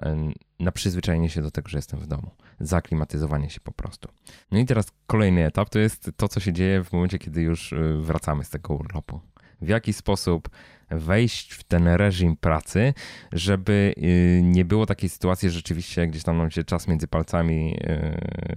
na 0.59 0.71
przyzwyczajenie 0.71 1.29
się 1.29 1.41
do 1.41 1.51
tego, 1.51 1.69
że 1.69 1.77
jestem 1.77 1.99
w 1.99 2.07
domu 2.07 2.31
zaklimatyzowanie 2.59 3.49
się 3.49 3.59
po 3.59 3.71
prostu. 3.71 4.09
No 4.51 4.59
i 4.59 4.65
teraz 4.65 4.91
kolejny 5.07 5.45
etap 5.45 5.69
to 5.69 5.79
jest 5.79 6.11
to, 6.17 6.27
co 6.27 6.39
się 6.39 6.53
dzieje 6.53 6.83
w 6.83 6.93
momencie, 6.93 7.19
kiedy 7.19 7.41
już 7.41 7.73
y, 7.73 7.97
wracamy 8.01 8.43
z 8.43 8.49
tego 8.49 8.73
urlopu. 8.73 9.19
W 9.61 9.67
jaki 9.67 9.93
sposób 9.93 10.49
wejść 10.89 11.53
w 11.53 11.63
ten 11.63 11.87
reżim 11.87 12.37
pracy, 12.37 12.93
żeby 13.31 13.93
y, 13.97 14.41
nie 14.43 14.65
było 14.65 14.85
takiej 14.85 15.09
sytuacji, 15.09 15.49
że 15.49 15.55
rzeczywiście 15.55 16.07
gdzieś 16.07 16.23
tam 16.23 16.37
nam 16.37 16.51
się 16.51 16.63
czas 16.63 16.87
między 16.87 17.07
palcami 17.07 17.77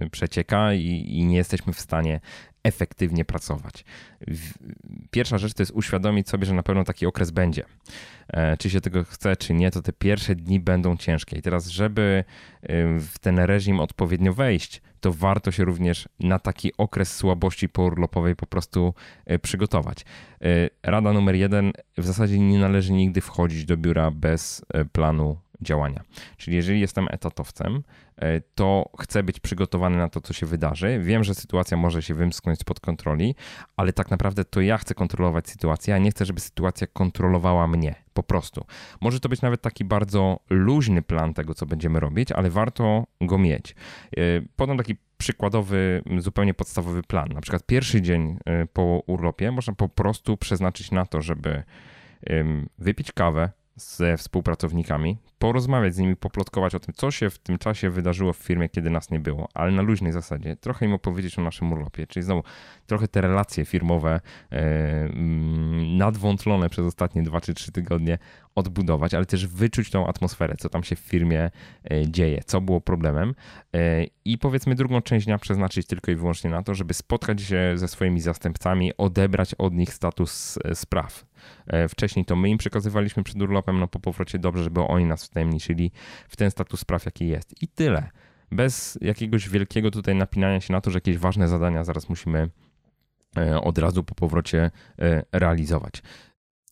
y, 0.01 0.09
przecieka 0.09 0.73
i, 0.73 1.05
i 1.07 1.25
nie 1.25 1.37
jesteśmy 1.37 1.73
w 1.73 1.79
stanie 1.79 2.19
efektywnie 2.67 3.25
pracować. 3.25 3.85
Pierwsza 5.11 5.37
rzecz 5.37 5.53
to 5.53 5.61
jest 5.61 5.71
uświadomić 5.71 6.29
sobie, 6.29 6.45
że 6.45 6.53
na 6.53 6.63
pewno 6.63 6.83
taki 6.83 7.05
okres 7.05 7.31
będzie. 7.31 7.63
E, 8.27 8.57
czy 8.57 8.69
się 8.69 8.81
tego 8.81 9.03
chce, 9.03 9.35
czy 9.35 9.53
nie, 9.53 9.71
to 9.71 9.81
te 9.81 9.93
pierwsze 9.93 10.35
dni 10.35 10.59
będą 10.59 10.97
ciężkie. 10.97 11.37
I 11.37 11.41
teraz, 11.41 11.67
żeby 11.67 12.23
w 12.99 13.19
ten 13.21 13.39
reżim 13.39 13.79
odpowiednio 13.79 14.33
wejść, 14.33 14.81
to 14.99 15.13
warto 15.13 15.51
się 15.51 15.65
również 15.65 16.09
na 16.19 16.39
taki 16.39 16.71
okres 16.77 17.15
słabości 17.15 17.69
pourlopowej 17.69 18.35
po 18.35 18.47
prostu 18.47 18.93
e, 19.25 19.39
przygotować. 19.39 20.05
E, 20.41 20.69
rada 20.83 21.13
numer 21.13 21.35
jeden, 21.35 21.71
w 21.97 22.05
zasadzie 22.05 22.39
nie 22.39 22.59
należy 22.59 22.93
nigdy 22.93 23.21
wchodzić 23.21 23.65
do 23.65 23.77
biura 23.77 24.11
bez 24.11 24.65
planu 24.91 25.37
działania. 25.61 26.03
Czyli 26.37 26.55
jeżeli 26.57 26.79
jestem 26.79 27.07
etatowcem, 27.11 27.83
e, 28.17 28.41
to 28.41 28.89
chcę 28.99 29.23
być 29.23 29.39
przygotowany 29.39 29.97
na 29.97 30.09
to, 30.09 30.21
co 30.21 30.33
się 30.33 30.45
wydarzy. 30.45 30.99
Wiem, 31.03 31.23
że 31.23 31.35
sytuacja 31.35 31.77
może 31.77 32.01
się 32.01 32.13
wymsknąć 32.13 32.59
spod 32.59 32.79
kontroli, 32.79 33.35
ale 33.77 33.93
tak 33.93 34.11
naprawdę 34.11 34.45
to 34.45 34.61
ja 34.61 34.77
chcę 34.77 34.93
kontrolować 34.93 35.49
sytuację, 35.49 35.95
a 35.95 35.97
nie 35.97 36.11
chcę, 36.11 36.25
żeby 36.25 36.39
sytuacja 36.39 36.87
kontrolowała 36.87 37.67
mnie. 37.67 37.95
Po 38.13 38.23
prostu. 38.23 38.65
Może 39.01 39.19
to 39.19 39.29
być 39.29 39.41
nawet 39.41 39.61
taki 39.61 39.85
bardzo 39.85 40.39
luźny 40.49 41.01
plan 41.01 41.33
tego, 41.33 41.53
co 41.53 41.65
będziemy 41.65 41.99
robić, 41.99 42.31
ale 42.31 42.49
warto 42.49 43.07
go 43.21 43.37
mieć. 43.37 43.75
E, 44.17 44.21
podam 44.55 44.77
taki 44.77 44.95
przykładowy, 45.17 46.03
zupełnie 46.17 46.53
podstawowy 46.53 47.03
plan. 47.03 47.29
Na 47.33 47.41
przykład 47.41 47.65
pierwszy 47.65 48.01
dzień 48.01 48.37
e, 48.45 48.65
po 48.65 49.03
urlopie 49.07 49.51
można 49.51 49.73
po 49.73 49.89
prostu 49.89 50.37
przeznaczyć 50.37 50.91
na 50.91 51.05
to, 51.05 51.21
żeby 51.21 51.63
wypić 52.79 53.11
kawę, 53.11 53.49
ze 53.77 54.17
współpracownikami, 54.17 55.17
porozmawiać 55.39 55.95
z 55.95 55.97
nimi, 55.97 56.15
poplotkować 56.15 56.75
o 56.75 56.79
tym, 56.79 56.93
co 56.93 57.11
się 57.11 57.29
w 57.29 57.39
tym 57.39 57.57
czasie 57.57 57.89
wydarzyło 57.89 58.33
w 58.33 58.37
firmie, 58.37 58.69
kiedy 58.69 58.89
nas 58.89 59.11
nie 59.11 59.19
było, 59.19 59.47
ale 59.53 59.71
na 59.71 59.81
luźnej 59.81 60.11
zasadzie. 60.11 60.55
Trochę 60.55 60.85
im 60.85 60.93
opowiedzieć 60.93 61.39
o 61.39 61.41
naszym 61.41 61.73
urlopie, 61.73 62.07
czyli 62.07 62.23
znowu 62.23 62.43
trochę 62.85 63.07
te 63.07 63.21
relacje 63.21 63.65
firmowe 63.65 64.19
e, 64.51 64.55
mm, 64.55 65.97
nadwątlone 65.97 66.69
przez 66.69 66.85
ostatnie 66.85 67.23
2 67.23 67.41
czy 67.41 67.53
3 67.53 67.71
tygodnie 67.71 68.17
odbudować, 68.55 69.13
ale 69.13 69.25
też 69.25 69.47
wyczuć 69.47 69.89
tą 69.89 70.07
atmosferę, 70.07 70.55
co 70.59 70.69
tam 70.69 70.83
się 70.83 70.95
w 70.95 70.99
firmie 70.99 71.49
e, 71.91 72.11
dzieje, 72.11 72.41
co 72.45 72.61
było 72.61 72.81
problemem 72.81 73.35
e, 73.73 74.05
i 74.25 74.37
powiedzmy 74.37 74.75
drugą 74.75 75.01
część 75.01 75.25
dnia 75.25 75.37
przeznaczyć 75.37 75.87
tylko 75.87 76.11
i 76.11 76.15
wyłącznie 76.15 76.49
na 76.49 76.63
to, 76.63 76.75
żeby 76.75 76.93
spotkać 76.93 77.41
się 77.41 77.71
ze 77.75 77.87
swoimi 77.87 78.21
zastępcami, 78.21 78.97
odebrać 78.97 79.55
od 79.55 79.73
nich 79.73 79.93
status 79.93 80.59
spraw. 80.73 81.25
Wcześniej 81.89 82.25
to 82.25 82.35
my 82.35 82.49
im 82.49 82.57
przekazywaliśmy 82.57 83.23
przed 83.23 83.41
urlopem, 83.41 83.79
no 83.79 83.87
po 83.87 83.99
powrocie 83.99 84.39
dobrze, 84.39 84.63
żeby 84.63 84.81
oni 84.81 85.05
nas 85.05 85.25
wtajemniczyli 85.25 85.91
w 86.29 86.35
ten 86.35 86.51
status 86.51 86.79
spraw, 86.79 87.05
jaki 87.05 87.27
jest. 87.27 87.63
I 87.63 87.67
tyle. 87.67 88.09
Bez 88.51 88.97
jakiegoś 89.01 89.49
wielkiego 89.49 89.91
tutaj 89.91 90.15
napinania 90.15 90.61
się 90.61 90.73
na 90.73 90.81
to, 90.81 90.91
że 90.91 90.97
jakieś 90.97 91.17
ważne 91.17 91.47
zadania 91.47 91.83
zaraz 91.83 92.09
musimy 92.09 92.49
od 93.61 93.77
razu 93.77 94.03
po 94.03 94.15
powrocie 94.15 94.71
realizować. 95.31 96.03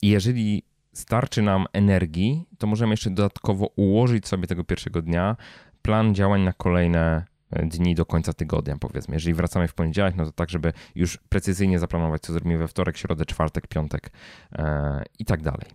I 0.01 0.09
jeżeli 0.09 0.63
starczy 0.93 1.41
nam 1.41 1.65
energii, 1.73 2.45
to 2.57 2.67
możemy 2.67 2.93
jeszcze 2.93 3.09
dodatkowo 3.09 3.65
ułożyć 3.75 4.27
sobie 4.27 4.47
tego 4.47 4.63
pierwszego 4.63 5.01
dnia 5.01 5.35
plan 5.81 6.15
działań 6.15 6.41
na 6.41 6.53
kolejne 6.53 6.99
e, 6.99 7.25
dni 7.51 7.95
do 7.95 8.05
końca 8.05 8.33
tygodnia, 8.33 8.77
powiedzmy. 8.79 9.15
Jeżeli 9.15 9.33
wracamy 9.33 9.67
w 9.67 9.73
poniedziałek, 9.73 10.15
no 10.15 10.25
to 10.25 10.31
tak, 10.31 10.49
żeby 10.49 10.73
już 10.95 11.17
precyzyjnie 11.17 11.79
zaplanować, 11.79 12.21
co 12.21 12.33
zrobimy 12.33 12.57
we 12.57 12.67
wtorek, 12.67 12.97
środę, 12.97 13.25
czwartek, 13.25 13.67
piątek 13.67 14.11
e, 14.51 15.03
i 15.19 15.25
tak 15.25 15.41
dalej. 15.41 15.67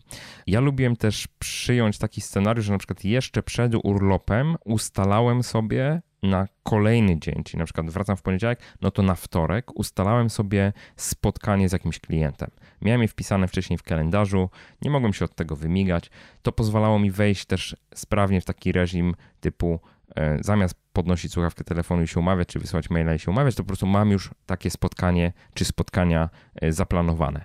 Ja 0.47 0.61
lubiłem 0.61 0.97
też 0.97 1.29
przyjąć 1.39 1.99
taki 1.99 2.21
scenariusz, 2.21 2.65
że 2.65 2.73
na 2.73 2.79
przykład 2.79 3.05
jeszcze 3.05 3.43
przed 3.43 3.73
urlopem 3.85 4.57
ustalałem 4.65 5.43
sobie 5.43 6.03
na 6.23 6.49
kolejny 6.63 7.19
dzień, 7.19 7.45
czyli 7.45 7.59
na 7.59 7.65
przykład 7.65 7.91
wracam 7.91 8.17
w 8.17 8.23
poniedziałek, 8.23 8.61
no 8.81 8.91
to 8.91 9.03
na 9.03 9.15
wtorek 9.15 9.79
ustalałem 9.79 10.31
sobie 10.31 10.73
spotkanie 10.97 11.69
z 11.69 11.73
jakimś 11.73 12.01
klientem. 12.01 12.51
Miałem 12.83 13.03
je 13.03 13.09
wpisane 13.09 13.49
wcześniej 13.49 13.79
w 13.79 13.83
kalendarzu, 13.83 14.51
nie 14.83 14.91
mogłem 14.91 15.13
się 15.13 15.25
od 15.25 15.35
tego 15.35 15.57
wymigać. 15.57 16.11
To 16.43 16.53
pozwalało 16.53 16.99
mi 16.99 17.11
wejść 17.11 17.47
też 17.47 17.77
sprawnie 17.95 18.41
w 18.41 18.45
taki 18.45 18.73
reżim 18.73 19.15
typu 19.41 19.81
e, 20.17 20.39
zamiast 20.43 20.75
podnosić 21.01 21.33
słuchawkę 21.33 21.65
telefonu 21.65 22.03
i 22.03 22.09
się 22.09 22.21
umawiać, 22.21 22.49
czy 22.49 22.59
wysłać 22.59 22.91
maila 22.91 23.15
i 23.15 23.19
się 23.19 23.31
umawiać, 23.31 23.55
to 23.55 23.63
po 23.63 23.67
prostu 23.67 23.87
mam 23.87 24.11
już 24.11 24.31
takie 24.47 24.71
spotkanie 24.71 25.33
czy 25.55 25.65
spotkania 25.65 26.31
e, 26.55 26.73
zaplanowane. 26.73 27.45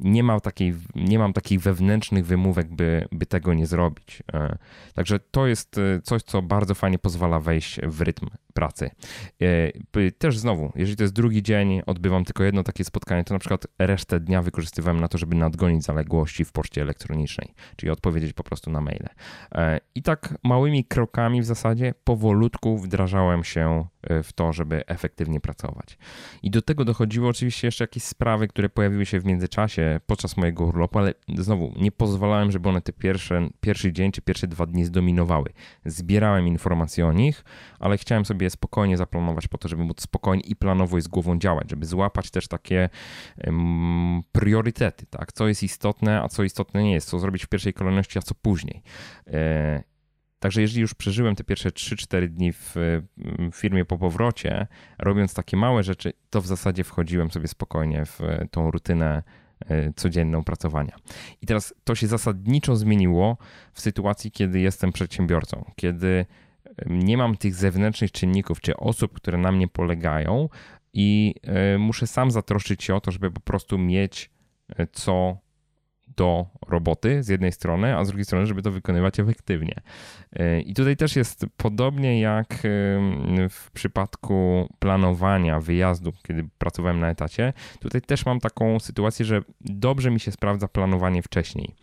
Nie 0.00 0.22
mam, 0.22 0.40
takiej, 0.40 0.74
nie 0.94 1.18
mam 1.18 1.32
takich 1.32 1.60
wewnętrznych 1.60 2.26
wymówek, 2.26 2.74
by, 2.74 3.08
by 3.12 3.26
tego 3.26 3.54
nie 3.54 3.66
zrobić. 3.66 4.22
E, 4.32 4.58
także 4.94 5.18
to 5.18 5.46
jest 5.46 5.78
e, 5.78 6.02
coś, 6.02 6.22
co 6.22 6.42
bardzo 6.42 6.74
fajnie 6.74 6.98
pozwala 6.98 7.40
wejść 7.40 7.80
w 7.82 8.00
rytm 8.00 8.26
pracy. 8.60 8.90
Też 10.18 10.38
znowu, 10.38 10.72
jeżeli 10.76 10.96
to 10.96 11.04
jest 11.04 11.14
drugi 11.14 11.42
dzień, 11.42 11.82
odbywam 11.86 12.24
tylko 12.24 12.44
jedno 12.44 12.62
takie 12.62 12.84
spotkanie, 12.84 13.24
to 13.24 13.34
na 13.34 13.40
przykład 13.40 13.66
resztę 13.78 14.20
dnia 14.20 14.42
wykorzystywałem 14.42 15.00
na 15.00 15.08
to, 15.08 15.18
żeby 15.18 15.36
nadgonić 15.36 15.84
zaległości 15.84 16.44
w 16.44 16.52
poczcie 16.52 16.82
elektronicznej, 16.82 17.54
czyli 17.76 17.90
odpowiedzieć 17.90 18.32
po 18.32 18.42
prostu 18.42 18.70
na 18.70 18.80
maile. 18.80 19.08
I 19.94 20.02
tak 20.02 20.34
małymi 20.44 20.84
krokami 20.84 21.42
w 21.42 21.44
zasadzie 21.44 21.94
powolutku 22.04 22.78
wdrażałem 22.78 23.44
się 23.44 23.86
e, 24.02 24.22
w 24.22 24.32
to, 24.32 24.52
żeby 24.52 24.86
efektywnie 24.86 25.40
pracować. 25.40 25.98
I 26.42 26.50
do 26.50 26.62
tego 26.62 26.84
dochodziły 26.84 27.28
oczywiście 27.28 27.66
jeszcze 27.66 27.84
jakieś 27.84 28.02
sprawy, 28.02 28.48
które 28.48 28.68
pojawiły 28.68 29.06
się 29.06 29.20
w 29.20 29.24
międzyczasie 29.24 30.00
podczas 30.06 30.36
mojego 30.36 30.64
urlopu, 30.64 30.98
ale 30.98 31.14
znowu 31.38 31.72
nie 31.76 31.92
pozwalałem, 31.92 32.52
żeby 32.52 32.68
one 32.68 32.80
te 32.80 32.92
pierwsze, 32.92 33.48
pierwszy 33.60 33.92
dzień 33.92 34.12
czy 34.12 34.22
pierwsze 34.22 34.46
dwa 34.46 34.66
dni 34.66 34.84
zdominowały. 34.84 35.48
Zbierałem 35.84 36.46
informacje 36.46 37.06
o 37.06 37.12
nich, 37.12 37.44
ale 37.78 37.98
chciałem 37.98 38.24
sobie 38.24 38.49
spokojnie 38.50 38.96
zaplanować 38.96 39.48
po 39.48 39.58
to, 39.58 39.68
żeby 39.68 39.84
móc 39.84 40.02
spokojnie 40.02 40.42
i 40.42 40.56
planowo 40.56 41.00
z 41.00 41.08
głową 41.08 41.38
działać, 41.38 41.70
żeby 41.70 41.86
złapać 41.86 42.30
też 42.30 42.48
takie 42.48 42.88
um, 43.44 44.22
priorytety, 44.32 45.06
tak? 45.06 45.32
co 45.32 45.48
jest 45.48 45.62
istotne, 45.62 46.22
a 46.22 46.28
co 46.28 46.42
istotne 46.42 46.82
nie 46.82 46.92
jest, 46.92 47.08
co 47.08 47.18
zrobić 47.18 47.44
w 47.44 47.48
pierwszej 47.48 47.72
kolejności, 47.72 48.18
a 48.18 48.22
co 48.22 48.34
później. 48.34 48.82
E, 49.26 49.82
Także 50.40 50.60
jeżeli 50.60 50.80
już 50.80 50.94
przeżyłem 50.94 51.36
te 51.36 51.44
pierwsze 51.44 51.70
3-4 51.70 52.28
dni 52.28 52.52
w 52.52 52.74
firmie 53.54 53.84
po 53.84 53.98
powrocie, 53.98 54.66
robiąc 54.98 55.34
takie 55.34 55.56
małe 55.56 55.82
rzeczy, 55.82 56.12
to 56.30 56.40
w 56.40 56.46
zasadzie 56.46 56.84
wchodziłem 56.84 57.30
sobie 57.30 57.48
spokojnie 57.48 58.04
w 58.06 58.20
tą 58.50 58.70
rutynę 58.70 59.22
e, 59.60 59.92
codzienną 59.92 60.44
pracowania. 60.44 60.96
I 61.42 61.46
teraz 61.46 61.74
to 61.84 61.94
się 61.94 62.06
zasadniczo 62.06 62.76
zmieniło 62.76 63.36
w 63.72 63.80
sytuacji, 63.80 64.30
kiedy 64.30 64.60
jestem 64.60 64.92
przedsiębiorcą, 64.92 65.64
kiedy 65.76 66.26
nie 66.86 67.16
mam 67.16 67.36
tych 67.36 67.54
zewnętrznych 67.54 68.12
czynników 68.12 68.60
czy 68.60 68.76
osób, 68.76 69.12
które 69.12 69.38
na 69.38 69.52
mnie 69.52 69.68
polegają 69.68 70.48
i 70.92 71.34
e, 71.42 71.78
muszę 71.78 72.06
sam 72.06 72.30
zatroszczyć 72.30 72.84
się 72.84 72.94
o 72.94 73.00
to, 73.00 73.10
żeby 73.10 73.30
po 73.30 73.40
prostu 73.40 73.78
mieć 73.78 74.30
e, 74.76 74.86
co 74.86 75.36
do 76.16 76.46
roboty 76.68 77.22
z 77.22 77.28
jednej 77.28 77.52
strony, 77.52 77.96
a 77.96 78.04
z 78.04 78.08
drugiej 78.08 78.24
strony, 78.24 78.46
żeby 78.46 78.62
to 78.62 78.70
wykonywać 78.70 79.20
efektywnie. 79.20 79.74
E, 80.32 80.60
I 80.60 80.74
tutaj 80.74 80.96
też 80.96 81.16
jest 81.16 81.46
podobnie 81.56 82.20
jak 82.20 82.58
w 83.50 83.70
przypadku 83.72 84.68
planowania 84.78 85.60
wyjazdu, 85.60 86.12
kiedy 86.22 86.48
pracowałem 86.58 87.00
na 87.00 87.10
etacie. 87.10 87.52
Tutaj 87.80 88.02
też 88.02 88.26
mam 88.26 88.40
taką 88.40 88.80
sytuację, 88.80 89.24
że 89.24 89.42
dobrze 89.60 90.10
mi 90.10 90.20
się 90.20 90.32
sprawdza 90.32 90.68
planowanie 90.68 91.22
wcześniej. 91.22 91.74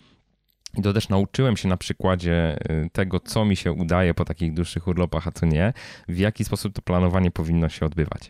I 0.77 0.81
to 0.81 0.93
też 0.93 1.09
nauczyłem 1.09 1.57
się 1.57 1.67
na 1.67 1.77
przykładzie 1.77 2.57
y, 2.85 2.89
tego, 2.89 3.19
co 3.19 3.45
mi 3.45 3.55
się 3.55 3.71
udaje 3.71 4.13
po 4.13 4.25
takich 4.25 4.53
dłuższych 4.53 4.87
urlopach, 4.87 5.27
a 5.27 5.31
co 5.31 5.45
nie, 5.45 5.73
w 6.07 6.17
jaki 6.17 6.43
sposób 6.43 6.73
to 6.73 6.81
planowanie 6.81 7.31
powinno 7.31 7.69
się 7.69 7.85
odbywać. 7.85 8.29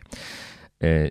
Y, 0.84 1.10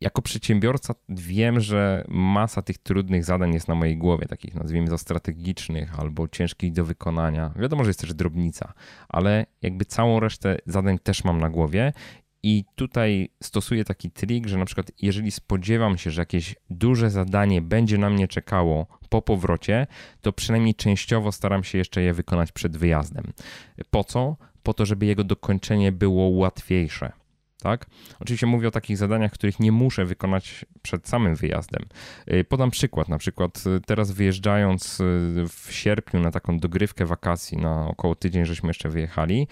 jako 0.00 0.22
przedsiębiorca 0.22 0.94
wiem, 1.08 1.60
że 1.60 2.04
masa 2.08 2.62
tych 2.62 2.78
trudnych 2.78 3.24
zadań 3.24 3.54
jest 3.54 3.68
na 3.68 3.74
mojej 3.74 3.96
głowie, 3.96 4.26
takich 4.26 4.54
nazwijmy 4.54 4.88
to 4.88 4.98
strategicznych 4.98 6.00
albo 6.00 6.28
ciężkich 6.28 6.72
do 6.72 6.84
wykonania. 6.84 7.52
Wiadomo, 7.56 7.84
że 7.84 7.90
jest 7.90 8.00
też 8.00 8.14
drobnica, 8.14 8.72
ale 9.08 9.46
jakby 9.62 9.84
całą 9.84 10.20
resztę 10.20 10.58
zadań 10.66 10.98
też 10.98 11.24
mam 11.24 11.40
na 11.40 11.50
głowie 11.50 11.92
i 12.44 12.64
tutaj 12.74 13.28
stosuję 13.42 13.84
taki 13.84 14.10
trik, 14.10 14.46
że 14.46 14.58
na 14.58 14.64
przykład 14.64 14.92
jeżeli 15.02 15.30
spodziewam 15.30 15.98
się, 15.98 16.10
że 16.10 16.22
jakieś 16.22 16.56
duże 16.70 17.10
zadanie 17.10 17.62
będzie 17.62 17.98
na 17.98 18.10
mnie 18.10 18.28
czekało 18.28 18.86
po 19.08 19.22
powrocie, 19.22 19.86
to 20.20 20.32
przynajmniej 20.32 20.74
częściowo 20.74 21.32
staram 21.32 21.64
się 21.64 21.78
jeszcze 21.78 22.02
je 22.02 22.14
wykonać 22.14 22.52
przed 22.52 22.76
wyjazdem. 22.76 23.32
Po 23.90 24.04
co? 24.04 24.36
Po 24.62 24.74
to, 24.74 24.86
żeby 24.86 25.06
jego 25.06 25.24
dokończenie 25.24 25.92
było 25.92 26.28
łatwiejsze 26.28 27.12
tak? 27.64 27.86
Oczywiście 28.20 28.46
mówię 28.46 28.68
o 28.68 28.70
takich 28.70 28.96
zadaniach, 28.96 29.32
których 29.32 29.60
nie 29.60 29.72
muszę 29.72 30.04
wykonać 30.04 30.64
przed 30.82 31.08
samym 31.08 31.34
wyjazdem. 31.34 31.82
Y, 32.32 32.44
podam 32.44 32.70
przykład, 32.70 33.08
na 33.08 33.18
przykład 33.18 33.64
y, 33.66 33.80
teraz 33.80 34.10
wyjeżdżając 34.10 35.00
y, 35.00 35.44
w 35.48 35.68
sierpniu 35.70 36.20
na 36.20 36.30
taką 36.30 36.58
dogrywkę 36.58 37.06
wakacji, 37.06 37.58
na 37.58 37.88
około 37.88 38.14
tydzień 38.14 38.44
żeśmy 38.44 38.68
jeszcze 38.68 38.88
wyjechali, 38.88 39.48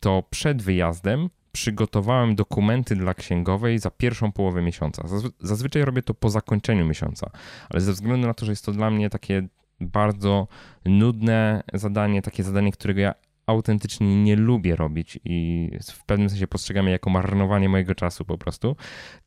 to 0.00 0.22
przed 0.30 0.62
wyjazdem 0.62 1.28
przygotowałem 1.52 2.34
dokumenty 2.34 2.96
dla 2.96 3.14
księgowej 3.14 3.78
za 3.78 3.90
pierwszą 3.90 4.32
połowę 4.32 4.62
miesiąca. 4.62 5.02
Zazwyczaj 5.40 5.84
robię 5.84 6.02
to 6.02 6.14
po 6.14 6.30
zakończeniu 6.30 6.86
miesiąca, 6.86 7.30
ale 7.70 7.80
ze 7.80 7.92
względu 7.92 8.26
na 8.26 8.34
to, 8.34 8.46
że 8.46 8.52
jest 8.52 8.64
to 8.64 8.72
dla 8.72 8.90
mnie 8.90 9.10
takie 9.10 9.48
bardzo 9.80 10.48
nudne 10.84 11.62
zadanie, 11.74 12.22
takie 12.22 12.42
zadanie, 12.42 12.72
którego 12.72 13.00
ja 13.00 13.14
autentycznie 13.50 14.22
nie 14.22 14.36
lubię 14.36 14.76
robić 14.76 15.18
i 15.24 15.70
w 15.92 16.04
pewnym 16.04 16.30
sensie 16.30 16.46
postrzegam 16.46 16.86
je 16.86 16.92
jako 16.92 17.10
marnowanie 17.10 17.68
mojego 17.68 17.94
czasu 17.94 18.24
po 18.24 18.38
prostu, 18.38 18.76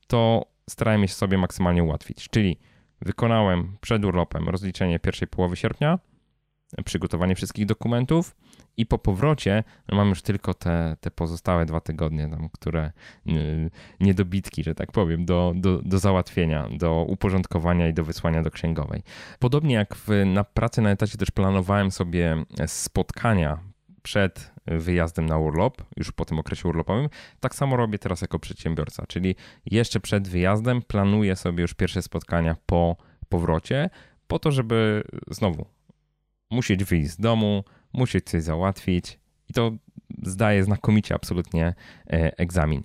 to 0.07 0.45
starałem 0.69 1.07
się 1.07 1.13
sobie 1.13 1.37
maksymalnie 1.37 1.83
ułatwić. 1.83 2.29
Czyli 2.29 2.59
wykonałem 3.01 3.77
przed 3.81 4.05
urlopem 4.05 4.49
rozliczenie 4.49 4.99
pierwszej 4.99 5.27
połowy 5.27 5.55
sierpnia, 5.55 5.99
przygotowanie 6.85 7.35
wszystkich 7.35 7.65
dokumentów 7.65 8.35
i 8.77 8.85
po 8.85 8.97
powrocie 8.97 9.63
no 9.89 9.97
mam 9.97 10.09
już 10.09 10.21
tylko 10.21 10.53
te, 10.53 10.97
te 10.99 11.11
pozostałe 11.11 11.65
dwa 11.65 11.79
tygodnie, 11.79 12.29
tam, 12.29 12.49
które 12.49 12.91
niedobitki, 13.99 14.63
że 14.63 14.75
tak 14.75 14.91
powiem, 14.91 15.25
do, 15.25 15.53
do, 15.55 15.81
do 15.81 15.99
załatwienia, 15.99 16.69
do 16.77 17.05
uporządkowania 17.09 17.87
i 17.87 17.93
do 17.93 18.03
wysłania 18.03 18.41
do 18.41 18.51
księgowej. 18.51 19.03
Podobnie 19.39 19.75
jak 19.75 19.95
w, 19.95 20.07
na 20.25 20.43
pracy 20.43 20.81
na 20.81 20.91
etacie 20.91 21.17
też 21.17 21.31
planowałem 21.31 21.91
sobie 21.91 22.43
spotkania 22.65 23.72
przed 24.03 24.51
wyjazdem 24.65 25.25
na 25.25 25.37
urlop, 25.37 25.81
już 25.97 26.11
po 26.11 26.25
tym 26.25 26.39
okresie 26.39 26.69
urlopowym. 26.69 27.09
Tak 27.39 27.55
samo 27.55 27.77
robię 27.77 27.99
teraz 27.99 28.21
jako 28.21 28.39
przedsiębiorca, 28.39 29.05
czyli 29.07 29.35
jeszcze 29.65 29.99
przed 29.99 30.27
wyjazdem 30.27 30.81
planuję 30.81 31.35
sobie 31.35 31.61
już 31.61 31.73
pierwsze 31.73 32.01
spotkania 32.01 32.55
po 32.65 32.95
powrocie, 33.29 33.89
po 34.27 34.39
to, 34.39 34.51
żeby 34.51 35.03
znowu 35.27 35.65
musieć 36.51 36.83
wyjść 36.83 37.09
z 37.09 37.17
domu, 37.17 37.63
musieć 37.93 38.25
coś 38.29 38.43
załatwić 38.43 39.19
i 39.49 39.53
to 39.53 39.71
zdaje 40.23 40.63
znakomicie 40.63 41.15
absolutnie 41.15 41.73
e, 42.07 42.39
egzamin. 42.39 42.83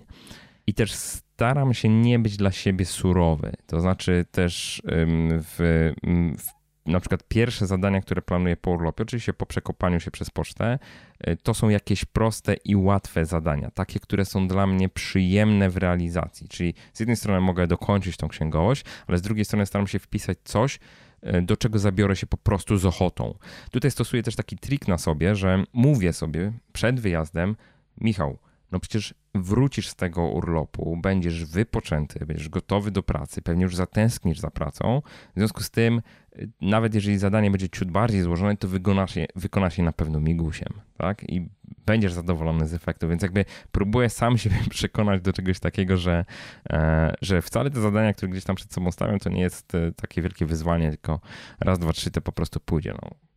I 0.67 0.73
też 0.73 0.93
staram 0.93 1.73
się 1.73 1.89
nie 1.89 2.19
być 2.19 2.37
dla 2.37 2.51
siebie 2.51 2.85
surowy. 2.85 3.53
To 3.65 3.81
znaczy 3.81 4.25
też 4.31 4.81
w, 4.85 5.91
w 6.37 6.58
na 6.89 6.99
przykład 6.99 7.23
pierwsze 7.27 7.67
zadania, 7.67 8.01
które 8.01 8.21
planuję 8.21 8.57
po 8.57 8.71
urlopie, 8.71 9.03
oczywiście 9.03 9.33
po 9.33 9.45
przekopaniu 9.45 9.99
się 9.99 10.11
przez 10.11 10.29
pocztę, 10.29 10.79
y, 11.27 11.37
to 11.43 11.53
są 11.53 11.69
jakieś 11.69 12.05
proste 12.05 12.53
i 12.53 12.75
łatwe 12.75 13.25
zadania, 13.25 13.71
takie, 13.71 13.99
które 13.99 14.25
są 14.25 14.47
dla 14.47 14.67
mnie 14.67 14.89
przyjemne 14.89 15.69
w 15.69 15.77
realizacji. 15.77 16.47
Czyli 16.47 16.73
z 16.93 16.99
jednej 16.99 17.17
strony 17.17 17.41
mogę 17.41 17.67
dokończyć 17.67 18.17
tą 18.17 18.27
księgowość, 18.27 18.85
ale 19.07 19.17
z 19.17 19.21
drugiej 19.21 19.45
strony 19.45 19.65
staram 19.65 19.87
się 19.87 19.99
wpisać 19.99 20.37
coś, 20.43 20.79
y, 21.23 21.41
do 21.41 21.57
czego 21.57 21.79
zabiorę 21.79 22.15
się 22.15 22.27
po 22.27 22.37
prostu 22.37 22.77
z 22.77 22.85
ochotą. 22.85 23.37
Tutaj 23.71 23.91
stosuję 23.91 24.23
też 24.23 24.35
taki 24.35 24.57
trik 24.57 24.87
na 24.87 24.97
sobie, 24.97 25.35
że 25.35 25.63
mówię 25.73 26.13
sobie 26.13 26.51
przed 26.73 26.99
wyjazdem, 26.99 27.55
Michał, 28.01 28.37
no 28.71 28.79
przecież 28.79 29.13
wrócisz 29.35 29.87
z 29.87 29.95
tego 29.95 30.27
urlopu, 30.27 30.97
będziesz 31.01 31.45
wypoczęty, 31.45 32.25
będziesz 32.25 32.49
gotowy 32.49 32.91
do 32.91 33.03
pracy, 33.03 33.41
pewnie 33.41 33.63
już 33.63 33.75
zatęsknisz 33.75 34.39
za 34.39 34.51
pracą. 34.51 35.01
W 35.35 35.39
związku 35.39 35.63
z 35.63 35.69
tym, 35.71 36.01
y, 36.35 36.49
nawet 36.61 36.95
jeżeli 36.95 37.17
zadanie 37.17 37.51
będzie 37.51 37.69
ciut 37.69 37.91
bardziej 37.91 38.21
złożone, 38.21 38.57
to 38.57 38.67
wykonasz 38.67 39.15
je, 39.15 39.27
wykonasz 39.35 39.77
je 39.77 39.83
na 39.83 39.91
pewno 39.91 40.19
migusiem, 40.19 40.73
tak? 40.97 41.29
I 41.29 41.49
będziesz 41.85 42.13
zadowolony 42.13 42.67
z 42.67 42.73
efektu. 42.73 43.09
Więc 43.09 43.21
jakby 43.21 43.45
próbuję 43.71 44.09
sam 44.09 44.37
siebie 44.37 44.57
przekonać 44.69 45.21
do 45.21 45.33
czegoś 45.33 45.59
takiego, 45.59 45.97
że, 45.97 46.25
e, 46.69 47.13
że 47.21 47.41
wcale 47.41 47.69
te 47.71 47.81
zadania, 47.81 48.13
które 48.13 48.31
gdzieś 48.31 48.43
tam 48.43 48.55
przed 48.55 48.73
sobą 48.73 48.91
stawiam, 48.91 49.19
to 49.19 49.29
nie 49.29 49.41
jest 49.41 49.75
e, 49.75 49.91
takie 49.91 50.21
wielkie 50.21 50.45
wyzwanie, 50.45 50.89
tylko 50.89 51.19
raz, 51.59 51.79
dwa, 51.79 51.93
trzy 51.93 52.11
to 52.11 52.21
po 52.21 52.31
prostu 52.31 52.59
pójdzie. 52.59 52.93
No 53.01 53.28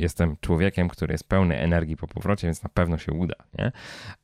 jestem 0.00 0.36
człowiekiem, 0.40 0.88
który 0.88 1.14
jest 1.14 1.28
pełny 1.28 1.58
energii 1.58 1.96
po 1.96 2.08
powrocie, 2.08 2.46
więc 2.46 2.62
na 2.62 2.68
pewno 2.68 2.98
się 2.98 3.12
uda. 3.12 3.34
Nie? 3.58 3.72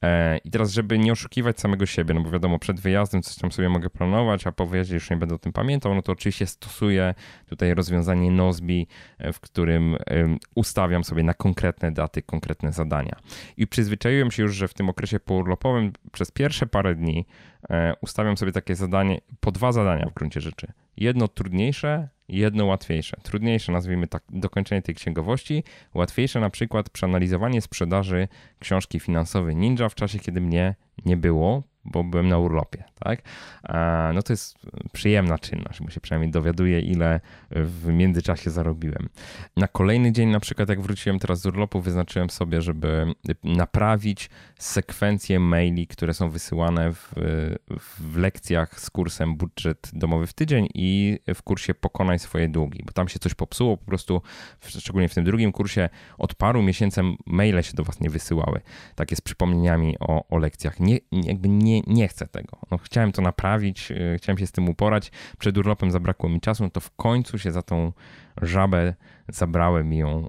E, 0.02 0.38
I 0.38 0.50
teraz, 0.50 0.72
żeby 0.72 0.98
nie 0.98 1.12
oszukiwać 1.12 1.60
samego 1.60 1.86
siebie, 1.86 2.14
no 2.14 2.20
bo 2.20 2.30
wiadomo, 2.30 2.58
przed 2.58 2.80
wyjazdem 2.80 3.22
coś 3.22 3.36
tam 3.36 3.52
sobie 3.52 3.68
mogę 3.68 3.90
planować, 3.90 4.46
a 4.46 4.52
po 4.52 4.66
wyjeździe 4.66 4.94
już 4.94 5.10
nie 5.10 5.16
będę 5.16 5.34
o 5.34 5.38
tym 5.38 5.52
pamiętał, 5.52 5.94
no 5.94 6.02
to 6.02 6.12
oczywiście 6.12 6.46
stosuję 6.46 7.14
tutaj 7.46 7.74
rozwiązanie 7.74 8.30
Nozbi, 8.30 8.86
e, 9.18 9.32
w 9.32 9.40
którym 9.40 9.96
ustawiam 10.54 11.04
sobie 11.04 11.22
na 11.22 11.34
konkretne 11.34 11.92
daty, 11.92 12.22
konkretne 12.22 12.72
zadania. 12.72 13.16
I 13.56 13.66
przyzwyczaiłem 13.66 14.30
się 14.30 14.42
już, 14.42 14.54
że 14.54 14.68
w 14.68 14.74
tym 14.74 14.88
okresie 14.88 15.20
pourlopowym 15.20 15.92
przez 16.12 16.30
pierwsze 16.30 16.66
parę 16.66 16.94
dni 16.94 17.26
ustawiam 18.00 18.36
sobie 18.36 18.52
takie 18.52 18.74
zadanie, 18.74 19.20
po 19.40 19.52
dwa 19.52 19.72
zadania 19.72 20.06
w 20.06 20.14
gruncie 20.14 20.40
rzeczy. 20.40 20.72
Jedno 20.96 21.28
trudniejsze, 21.28 22.08
jedno 22.28 22.66
łatwiejsze. 22.66 23.16
Trudniejsze, 23.22 23.72
nazwijmy 23.72 24.06
tak, 24.06 24.22
dokończenie 24.30 24.82
tej 24.82 24.94
księgowości, 24.94 25.64
łatwiejsze 25.94 26.40
na 26.40 26.50
przykład 26.50 26.90
przeanalizowanie 26.90 27.60
sprzedaży 27.60 28.28
książki 28.58 29.00
finansowej 29.00 29.56
Ninja 29.56 29.88
w 29.88 29.94
czasie, 29.94 30.18
kiedy 30.18 30.40
mnie 30.40 30.74
nie 31.04 31.16
było, 31.16 31.62
bo 31.92 32.04
byłem 32.04 32.28
na 32.28 32.38
urlopie, 32.38 32.84
tak? 32.98 33.22
No 34.14 34.22
to 34.22 34.32
jest 34.32 34.58
przyjemna 34.92 35.38
czynność, 35.38 35.82
bo 35.82 35.90
się 35.90 36.00
przynajmniej 36.00 36.30
dowiaduję, 36.30 36.80
ile 36.80 37.20
w 37.50 37.86
międzyczasie 37.86 38.50
zarobiłem. 38.50 39.08
Na 39.56 39.68
kolejny 39.68 40.12
dzień, 40.12 40.28
na 40.28 40.40
przykład 40.40 40.68
jak 40.68 40.80
wróciłem 40.80 41.18
teraz 41.18 41.40
z 41.40 41.46
urlopu, 41.46 41.80
wyznaczyłem 41.80 42.30
sobie, 42.30 42.62
żeby 42.62 43.14
naprawić 43.44 44.30
sekwencję 44.58 45.40
maili, 45.40 45.86
które 45.86 46.14
są 46.14 46.30
wysyłane 46.30 46.92
w, 46.92 47.12
w 48.00 48.16
lekcjach 48.16 48.80
z 48.80 48.90
kursem 48.90 49.36
budżet 49.36 49.90
domowy 49.92 50.26
w 50.26 50.32
tydzień 50.32 50.68
i 50.74 51.18
w 51.34 51.42
kursie 51.42 51.74
pokonaj 51.74 52.18
swoje 52.18 52.48
długi, 52.48 52.82
bo 52.86 52.92
tam 52.92 53.08
się 53.08 53.18
coś 53.18 53.34
popsuło, 53.34 53.76
po 53.76 53.84
prostu 53.84 54.22
szczególnie 54.60 55.08
w 55.08 55.14
tym 55.14 55.24
drugim 55.24 55.52
kursie 55.52 55.88
od 56.18 56.34
paru 56.34 56.62
miesięcy 56.62 57.00
maile 57.26 57.62
się 57.62 57.72
do 57.74 57.84
was 57.84 58.00
nie 58.00 58.10
wysyłały, 58.10 58.60
takie 58.94 59.16
z 59.16 59.20
przypomnieniami 59.20 59.96
o, 60.00 60.28
o 60.28 60.38
lekcjach. 60.38 60.80
Nie, 60.80 60.98
jakby 61.12 61.48
nie 61.48 61.75
nie, 61.76 61.94
nie 61.94 62.08
chcę 62.08 62.26
tego. 62.26 62.58
No, 62.70 62.78
chciałem 62.78 63.12
to 63.12 63.22
naprawić, 63.22 63.90
y, 63.90 64.16
chciałem 64.18 64.38
się 64.38 64.46
z 64.46 64.52
tym 64.52 64.68
uporać. 64.68 65.10
Przed 65.38 65.58
urlopem 65.58 65.90
zabrakło 65.90 66.28
mi 66.28 66.40
czasu, 66.40 66.62
no 66.62 66.70
to 66.70 66.80
w 66.80 66.90
końcu 66.90 67.38
się 67.38 67.52
za 67.52 67.62
tą 67.62 67.92
żabę 68.42 68.94
zabrałem 69.28 69.92
i 69.92 69.96
ją 69.96 70.28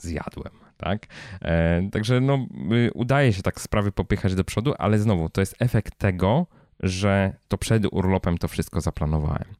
zjadłem. 0.00 0.52
Tak? 0.76 1.06
E, 1.42 1.82
także 1.92 2.20
no, 2.20 2.46
y, 2.72 2.90
udaje 2.94 3.32
się 3.32 3.42
tak 3.42 3.60
sprawy 3.60 3.92
popychać 3.92 4.34
do 4.34 4.44
przodu, 4.44 4.74
ale 4.78 4.98
znowu 4.98 5.28
to 5.28 5.40
jest 5.40 5.56
efekt 5.58 5.98
tego, 5.98 6.46
że 6.80 7.32
to 7.48 7.58
przed 7.58 7.82
urlopem 7.92 8.38
to 8.38 8.48
wszystko 8.48 8.80
zaplanowałem. 8.80 9.54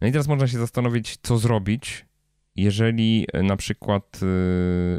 No 0.00 0.06
i 0.06 0.12
teraz 0.12 0.28
można 0.28 0.46
się 0.46 0.58
zastanowić, 0.58 1.16
co 1.22 1.38
zrobić, 1.38 2.06
jeżeli 2.56 3.26
y, 3.36 3.42
na 3.42 3.56
przykład 3.56 4.20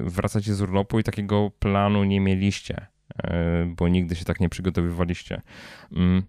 wracacie 0.04 0.56
z 0.56 0.62
urlopu 0.62 1.00
i 1.00 1.04
takiego 1.04 1.52
planu 1.60 2.04
nie 2.04 2.20
mieliście 2.20 2.88
E, 2.88 2.99
bo 3.68 3.88
nigdy 3.88 4.16
się 4.16 4.26
tak 4.26 4.40
nie 4.40 4.50
przygotowywaliście. 4.50 5.42
Mm. 5.92 6.24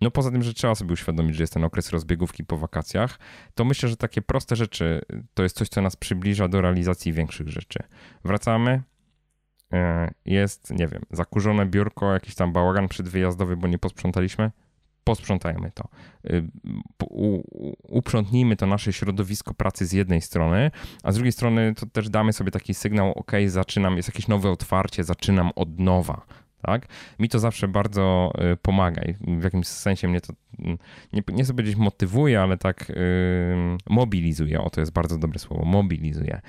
No 0.00 0.10
poza 0.10 0.30
tym, 0.30 0.42
że 0.42 0.54
trzeba 0.54 0.74
sobie 0.74 0.92
uświadomić, 0.92 1.36
że 1.36 1.42
jest 1.42 1.52
ten 1.52 1.64
okres 1.64 1.90
rozbiegówki 1.90 2.44
po 2.44 2.58
wakacjach, 2.58 3.18
to 3.54 3.64
myślę, 3.64 3.88
że 3.88 3.96
takie 3.96 4.22
proste 4.22 4.56
rzeczy 4.56 5.00
to 5.34 5.42
jest 5.42 5.56
coś, 5.56 5.68
co 5.68 5.82
nas 5.82 5.96
przybliża 5.96 6.48
do 6.48 6.60
realizacji 6.60 7.12
większych 7.12 7.48
rzeczy. 7.48 7.78
Wracamy, 8.24 8.82
e, 9.72 10.10
jest, 10.24 10.70
nie 10.70 10.88
wiem, 10.88 11.02
zakurzone 11.10 11.66
biurko, 11.66 12.12
jakiś 12.12 12.34
tam 12.34 12.52
bałagan 12.52 12.88
przedwyjazdowy, 12.88 13.56
bo 13.56 13.68
nie 13.68 13.78
posprzątaliśmy, 13.78 14.50
posprzątajmy 15.04 15.70
to. 15.74 15.88
Y, 16.30 16.48
uprzątnijmy 17.88 18.56
to 18.56 18.66
nasze 18.66 18.92
środowisko 18.92 19.54
pracy 19.54 19.86
z 19.86 19.92
jednej 19.92 20.20
strony, 20.20 20.70
a 21.02 21.12
z 21.12 21.14
drugiej 21.14 21.32
strony 21.32 21.74
to 21.74 21.86
też 21.86 22.08
damy 22.08 22.32
sobie 22.32 22.50
taki 22.50 22.74
sygnał, 22.74 23.12
ok, 23.12 23.32
zaczynam, 23.46 23.96
jest 23.96 24.08
jakieś 24.08 24.28
nowe 24.28 24.50
otwarcie, 24.50 25.04
zaczynam 25.04 25.50
od 25.56 25.78
nowa 25.78 26.26
tak? 26.62 26.86
Mi 27.18 27.28
to 27.28 27.38
zawsze 27.38 27.68
bardzo 27.68 28.32
y, 28.52 28.56
pomaga 28.56 29.02
i 29.02 29.14
w 29.40 29.44
jakimś 29.44 29.66
sensie 29.66 30.08
mnie 30.08 30.20
to, 30.20 30.32
mm, 30.58 30.78
nie, 31.12 31.22
nie 31.28 31.44
chcę 31.44 31.54
motywuje, 31.76 32.40
ale 32.40 32.56
tak 32.56 32.90
y, 32.90 32.94
mobilizuje. 33.90 34.60
O, 34.60 34.70
to 34.70 34.80
jest 34.80 34.92
bardzo 34.92 35.18
dobre 35.18 35.38
słowo, 35.38 35.64
mobilizuje. 35.64 36.40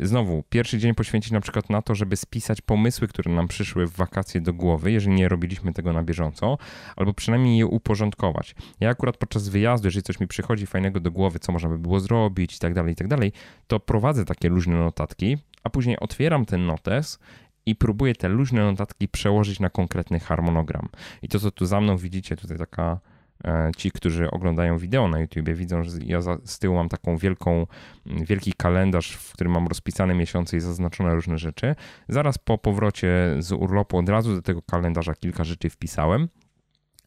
Y, 0.00 0.06
znowu, 0.06 0.44
pierwszy 0.48 0.78
dzień 0.78 0.94
poświęcić 0.94 1.32
na 1.32 1.40
przykład 1.40 1.70
na 1.70 1.82
to, 1.82 1.94
żeby 1.94 2.16
spisać 2.16 2.60
pomysły, 2.60 3.08
które 3.08 3.32
nam 3.32 3.48
przyszły 3.48 3.86
w 3.86 3.96
wakacje 3.96 4.40
do 4.40 4.52
głowy, 4.52 4.92
jeżeli 4.92 5.14
nie 5.14 5.28
robiliśmy 5.28 5.72
tego 5.72 5.92
na 5.92 6.02
bieżąco, 6.02 6.58
albo 6.96 7.14
przynajmniej 7.14 7.58
je 7.58 7.66
uporządkować. 7.66 8.54
Ja 8.80 8.90
akurat 8.90 9.16
podczas 9.16 9.48
wyjazdu, 9.48 9.86
jeżeli 9.86 10.02
coś 10.02 10.20
mi 10.20 10.26
przychodzi 10.26 10.66
fajnego 10.66 11.00
do 11.00 11.10
głowy, 11.10 11.38
co 11.38 11.52
można 11.52 11.68
by 11.68 11.78
było 11.78 12.00
zrobić 12.00 12.56
i 12.56 12.58
tak 12.58 12.74
dalej, 12.74 12.92
i 12.92 12.96
tak 12.96 13.08
dalej, 13.08 13.32
to 13.66 13.80
prowadzę 13.80 14.24
takie 14.24 14.48
luźne 14.48 14.76
notatki, 14.76 15.36
a 15.62 15.70
później 15.70 15.98
otwieram 16.00 16.46
ten 16.46 16.66
notes 16.66 17.18
i 17.66 17.76
próbuję 17.76 18.14
te 18.14 18.28
luźne 18.28 18.64
notatki 18.64 19.08
przełożyć 19.08 19.60
na 19.60 19.70
konkretny 19.70 20.20
harmonogram. 20.20 20.88
I 21.22 21.28
to, 21.28 21.40
co 21.40 21.50
tu 21.50 21.66
za 21.66 21.80
mną 21.80 21.96
widzicie, 21.96 22.36
tutaj 22.36 22.58
taka 22.58 23.00
e, 23.44 23.70
ci, 23.76 23.90
którzy 23.90 24.30
oglądają 24.30 24.78
wideo 24.78 25.08
na 25.08 25.20
YouTubie, 25.20 25.54
widzą, 25.54 25.82
że 25.82 25.90
ja 26.04 26.20
z 26.44 26.58
tyłu 26.58 26.76
mam 26.76 26.88
taką 26.88 27.16
wielką, 27.16 27.66
wielki 28.06 28.52
kalendarz, 28.52 29.12
w 29.12 29.32
którym 29.32 29.52
mam 29.52 29.66
rozpisane 29.66 30.14
miesiące 30.14 30.56
i 30.56 30.60
zaznaczone 30.60 31.14
różne 31.14 31.38
rzeczy. 31.38 31.74
Zaraz 32.08 32.38
po 32.38 32.58
powrocie 32.58 33.36
z 33.38 33.52
urlopu 33.52 33.98
od 33.98 34.08
razu 34.08 34.34
do 34.34 34.42
tego 34.42 34.62
kalendarza 34.62 35.14
kilka 35.14 35.44
rzeczy 35.44 35.70
wpisałem, 35.70 36.28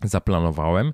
zaplanowałem 0.04 0.94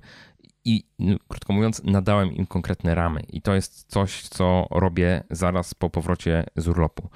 i 0.66 0.84
no, 0.98 1.16
krótko 1.28 1.52
mówiąc, 1.52 1.82
nadałem 1.84 2.32
im 2.32 2.46
konkretne 2.46 2.94
ramy. 2.94 3.20
I 3.28 3.42
to 3.42 3.54
jest 3.54 3.90
coś, 3.90 4.22
co 4.22 4.66
robię 4.70 5.24
zaraz 5.30 5.74
po 5.74 5.90
powrocie 5.90 6.44
z 6.56 6.68
urlopu. 6.68 7.10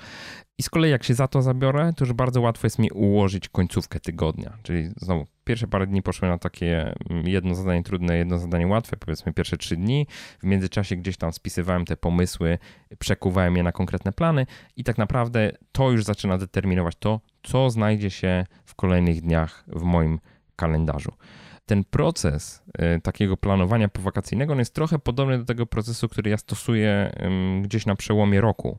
I 0.60 0.62
z 0.62 0.70
kolei 0.70 0.90
jak 0.90 1.04
się 1.04 1.14
za 1.14 1.28
to 1.28 1.42
zabiorę, 1.42 1.92
to 1.96 2.04
już 2.04 2.12
bardzo 2.12 2.40
łatwo 2.40 2.66
jest 2.66 2.78
mi 2.78 2.90
ułożyć 2.90 3.48
końcówkę 3.48 4.00
tygodnia. 4.00 4.56
Czyli 4.62 4.90
znowu 4.96 5.26
pierwsze 5.44 5.66
parę 5.66 5.86
dni 5.86 6.02
poszły 6.02 6.28
na 6.28 6.38
takie 6.38 6.94
mm, 7.10 7.28
jedno 7.28 7.54
zadanie 7.54 7.82
trudne, 7.82 8.16
jedno 8.16 8.38
zadanie 8.38 8.66
łatwe, 8.66 8.96
powiedzmy 8.96 9.32
pierwsze 9.32 9.56
trzy 9.56 9.76
dni. 9.76 10.06
W 10.40 10.44
międzyczasie 10.44 10.96
gdzieś 10.96 11.16
tam 11.16 11.32
spisywałem 11.32 11.84
te 11.84 11.96
pomysły, 11.96 12.58
przekuwałem 12.98 13.56
je 13.56 13.62
na 13.62 13.72
konkretne 13.72 14.12
plany 14.12 14.46
i 14.76 14.84
tak 14.84 14.98
naprawdę 14.98 15.52
to 15.72 15.90
już 15.90 16.04
zaczyna 16.04 16.38
determinować 16.38 16.96
to, 16.98 17.20
co 17.42 17.70
znajdzie 17.70 18.10
się 18.10 18.44
w 18.64 18.74
kolejnych 18.74 19.20
dniach 19.20 19.64
w 19.66 19.82
moim 19.82 20.20
kalendarzu 20.56 21.12
ten 21.70 21.84
proces 21.84 22.62
y, 22.96 23.00
takiego 23.00 23.36
planowania 23.36 23.88
powakacyjnego 23.88 24.54
jest 24.54 24.74
trochę 24.74 24.98
podobny 24.98 25.38
do 25.38 25.44
tego 25.44 25.66
procesu, 25.66 26.08
który 26.08 26.30
ja 26.30 26.36
stosuję 26.36 27.12
gdzieś 27.62 27.86
na 27.86 27.96
przełomie 27.96 28.40
roku. 28.40 28.78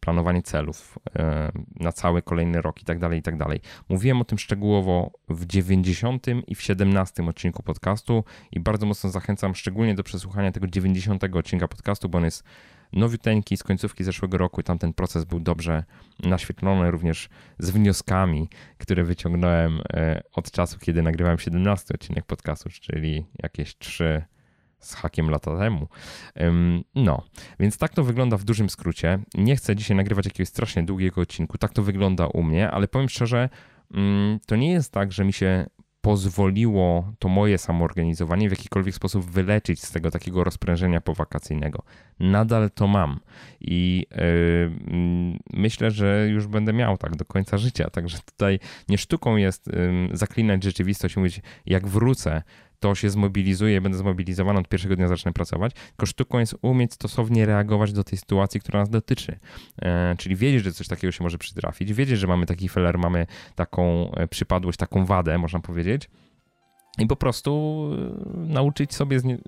Planowanie 0.00 0.42
celów 0.42 0.98
y, 1.08 1.82
na 1.84 1.92
cały 1.92 2.22
kolejny 2.22 2.62
rok 2.62 2.82
i 2.82 2.84
tak 2.84 2.98
dalej, 2.98 3.18
i 3.18 3.22
tak 3.22 3.36
dalej. 3.36 3.60
Mówiłem 3.88 4.20
o 4.20 4.24
tym 4.24 4.38
szczegółowo 4.38 5.10
w 5.28 5.46
90 5.46 6.26
i 6.46 6.54
w 6.54 6.62
17 6.62 7.26
odcinku 7.26 7.62
podcastu 7.62 8.24
i 8.52 8.60
bardzo 8.60 8.86
mocno 8.86 9.10
zachęcam 9.10 9.54
szczególnie 9.54 9.94
do 9.94 10.02
przesłuchania 10.02 10.52
tego 10.52 10.66
90 10.66 11.24
odcinka 11.24 11.68
podcastu, 11.68 12.08
bo 12.08 12.18
on 12.18 12.24
jest 12.24 12.44
nowiuteńki 12.92 13.56
z 13.56 13.62
końcówki 13.62 14.04
zeszłego 14.04 14.38
roku 14.38 14.62
tam 14.62 14.78
ten 14.78 14.92
proces 14.92 15.24
był 15.24 15.40
dobrze 15.40 15.84
naświetlony 16.22 16.90
również 16.90 17.28
z 17.58 17.70
wnioskami, 17.70 18.48
które 18.78 19.04
wyciągnąłem 19.04 19.80
e, 19.92 20.22
od 20.32 20.50
czasu, 20.50 20.78
kiedy 20.78 21.02
nagrywałem 21.02 21.38
17 21.38 21.94
odcinek 21.94 22.24
podcastu, 22.24 22.68
czyli 22.70 23.26
jakieś 23.42 23.78
3 23.78 24.22
z 24.80 24.94
hakiem 24.94 25.30
lata 25.30 25.58
temu. 25.58 25.88
No, 26.94 27.22
więc 27.60 27.78
tak 27.78 27.94
to 27.94 28.04
wygląda 28.04 28.36
w 28.36 28.44
dużym 28.44 28.70
skrócie. 28.70 29.18
Nie 29.34 29.56
chcę 29.56 29.76
dzisiaj 29.76 29.96
nagrywać 29.96 30.24
jakiegoś 30.24 30.48
strasznie 30.48 30.82
długiego 30.82 31.20
odcinku, 31.20 31.58
tak 31.58 31.72
to 31.72 31.82
wygląda 31.82 32.26
u 32.26 32.42
mnie, 32.42 32.70
ale 32.70 32.88
powiem 32.88 33.08
szczerze, 33.08 33.48
mm, 33.94 34.40
to 34.46 34.56
nie 34.56 34.72
jest 34.72 34.92
tak, 34.92 35.12
że 35.12 35.24
mi 35.24 35.32
się 35.32 35.66
pozwoliło 36.00 37.12
to 37.18 37.28
moje 37.28 37.58
samoorganizowanie 37.58 38.48
w 38.48 38.52
jakikolwiek 38.52 38.94
sposób 38.94 39.24
wyleczyć 39.24 39.82
z 39.82 39.90
tego 39.90 40.10
takiego 40.10 40.44
rozprężenia 40.44 41.00
powakacyjnego. 41.00 41.82
Nadal 42.20 42.70
to 42.70 42.86
mam 42.86 43.20
i 43.60 44.06
yy, 44.10 45.38
myślę, 45.52 45.90
że 45.90 46.28
już 46.28 46.46
będę 46.46 46.72
miał 46.72 46.98
tak 46.98 47.16
do 47.16 47.24
końca 47.24 47.58
życia. 47.58 47.90
Także 47.90 48.18
tutaj 48.18 48.58
nie 48.88 48.98
sztuką 48.98 49.36
jest 49.36 49.66
yy, 49.66 50.16
zaklinać 50.16 50.64
rzeczywistość 50.64 51.16
i 51.16 51.18
mówić, 51.18 51.40
jak 51.66 51.88
wrócę, 51.88 52.42
to 52.80 52.94
się 52.94 53.10
zmobilizuje, 53.10 53.80
będę 53.80 53.98
zmobilizowany 53.98 54.60
od 54.60 54.68
pierwszego 54.68 54.96
dnia 54.96 55.08
zacznę 55.08 55.32
pracować, 55.32 55.72
tylko 55.72 56.06
sztuką 56.06 56.38
jest 56.38 56.56
umieć 56.62 56.94
stosownie 56.94 57.46
reagować 57.46 57.92
do 57.92 58.04
tej 58.04 58.18
sytuacji, 58.18 58.60
która 58.60 58.80
nas 58.80 58.90
dotyczy. 58.90 59.38
E, 59.82 60.14
czyli 60.18 60.36
wiedzieć, 60.36 60.64
że 60.64 60.72
coś 60.72 60.88
takiego 60.88 61.12
się 61.12 61.24
może 61.24 61.38
przytrafić, 61.38 61.92
wiedzieć, 61.92 62.18
że 62.18 62.26
mamy 62.26 62.46
taki 62.46 62.68
feller, 62.68 62.98
mamy 62.98 63.26
taką 63.54 64.12
e, 64.12 64.28
przypadłość, 64.28 64.78
taką 64.78 65.06
wadę, 65.06 65.38
można 65.38 65.60
powiedzieć, 65.60 66.10
i 66.98 67.06
po 67.06 67.16
prostu 67.16 67.82
e, 68.34 68.52
nauczyć 68.52 68.94
sobie 68.94 69.20
nie, 69.24 69.38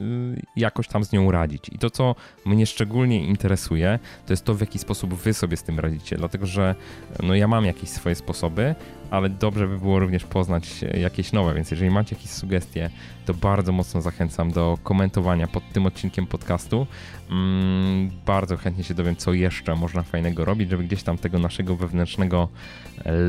jakoś 0.57 0.89
tam 0.89 1.05
z 1.05 1.13
nią 1.13 1.31
radzić. 1.31 1.69
I 1.73 1.79
to, 1.79 1.91
co 1.91 2.15
mnie 2.45 2.67
szczególnie 2.67 3.25
interesuje, 3.25 3.99
to 4.27 4.33
jest 4.33 4.45
to, 4.45 4.55
w 4.55 4.61
jaki 4.61 4.79
sposób 4.79 5.15
wy 5.15 5.35
sobie 5.35 5.57
z 5.57 5.63
tym 5.63 5.81
radzicie, 5.81 6.17
dlatego 6.17 6.47
że 6.47 6.75
no, 7.23 7.35
ja 7.35 7.49
mam 7.49 7.65
jakieś 7.65 7.91
swoje 7.91 8.15
sposoby, 8.15 8.75
ale 9.11 9.31
dobrze 9.31 9.69
by 9.69 9.79
było 9.79 9.99
również 9.99 10.25
poznać 10.25 10.85
jakieś 10.95 11.33
nowe, 11.33 11.55
więc 11.55 11.71
jeżeli 11.71 11.91
macie 11.91 12.17
jakieś 12.17 12.31
sugestie, 12.31 12.91
to 13.27 13.35
bardzo 13.35 13.73
mocno 13.73 14.03
zachęcam 14.03 14.53
do 14.53 14.79
komentowania 14.83 15.47
pod 15.47 15.73
tym 15.73 15.87
odcinkiem 15.87 16.27
podcastu. 16.27 16.87
Mm, 17.31 18.11
bardzo 18.27 18.57
chętnie 18.57 18.85
się 18.85 18.95
dowiem, 18.95 19.17
co 19.17 19.33
jeszcze 19.33 19.77
można 19.77 20.03
fajnego 20.03 20.45
robić, 20.45 20.71
żeby 20.71 20.85
gdzieś 20.85 21.03
tam 21.03 21.19
tego 21.19 21.39
naszego 21.39 21.77
wewnętrznego 21.77 22.49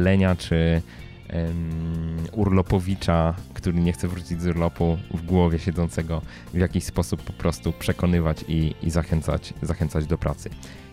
lenia 0.04 0.36
czy 0.36 0.82
urlopowicza, 2.32 3.34
który 3.54 3.80
nie 3.80 3.94
chce 3.94 4.08
wrócić 4.08 4.42
z 4.42 4.48
urlopu 4.48 4.98
w 5.14 5.22
głowie 5.26 5.60
siedzącego 5.60 6.22
w 6.54 6.58
jakiś 6.58 6.84
sposób 6.84 7.22
po 7.22 7.34
prostu 7.34 7.74
przekonywać 7.74 8.46
i, 8.48 8.76
i 8.82 8.90
zachęcać, 8.90 9.54
zachęcać 9.62 10.06
do 10.06 10.18
pracy. 10.18 10.50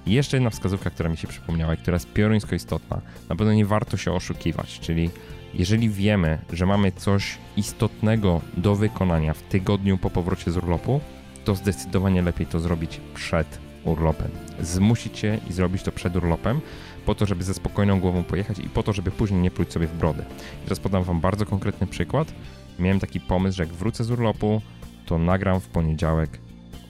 I 0.07 0.13
jeszcze 0.13 0.37
jedna 0.37 0.51
wskazówka, 0.51 0.91
która 0.91 1.11
mi 1.11 1.17
się 1.17 1.29
przypomniała 1.29 1.75
i 1.75 1.77
która 1.77 1.95
jest 1.95 2.13
pioruńsko 2.13 2.55
istotna. 2.55 3.01
Na 3.29 3.37
pewno 3.37 3.53
nie 3.53 3.67
warto 3.67 3.97
się 3.97 4.13
oszukiwać, 4.13 4.81
czyli 4.81 5.11
jeżeli 5.55 5.91
wiemy, 5.91 6.39
że 6.53 6.67
mamy 6.67 6.93
coś 6.93 7.39
istotnego 7.57 8.41
do 8.57 8.75
wykonania 8.75 9.35
w 9.35 9.43
tygodniu 9.43 9.99
po 9.99 10.11
powrocie 10.11 10.51
z 10.51 10.57
urlopu, 10.57 11.01
to 11.45 11.55
zdecydowanie 11.55 12.23
lepiej 12.23 12.47
to 12.47 12.61
zrobić 12.61 13.01
przed 13.15 13.59
urlopem. 13.85 14.31
Zmusić 14.61 15.19
się 15.19 15.39
i 15.51 15.53
zrobić 15.53 15.83
to 15.83 15.93
przed 15.93 16.17
urlopem, 16.17 16.61
po 17.07 17.15
to, 17.15 17.27
żeby 17.27 17.45
ze 17.45 17.55
spokojną 17.55 18.01
głową 18.01 18.25
pojechać 18.25 18.59
i 18.59 18.69
po 18.69 18.83
to, 18.83 18.93
żeby 18.93 19.11
później 19.11 19.41
nie 19.41 19.51
pluć 19.51 19.73
sobie 19.73 19.87
w 19.87 19.95
brody. 19.95 20.25
I 20.63 20.65
teraz 20.65 20.81
podam 20.81 21.05
Wam 21.05 21.21
bardzo 21.21 21.47
konkretny 21.47 21.87
przykład. 21.87 22.35
Miałem 22.79 23.01
taki 23.01 23.21
pomysł, 23.21 23.57
że 23.57 23.63
jak 23.63 23.73
wrócę 23.73 24.05
z 24.05 24.11
urlopu, 24.11 24.63
to 25.07 25.19
nagram 25.19 25.61
w 25.61 25.69
poniedziałek 25.69 26.39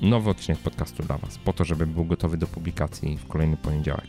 nowy 0.00 0.30
odcinek 0.30 0.58
podcastu 0.61 1.02
dla 1.02 1.18
Was, 1.18 1.38
po 1.38 1.52
to, 1.52 1.64
żeby 1.64 1.87
był 1.87 2.04
gotowy 2.04 2.37
do 2.37 2.46
publikacji 2.46 3.16
w 3.16 3.26
kolejny 3.26 3.56
poniedziałek. 3.56 4.08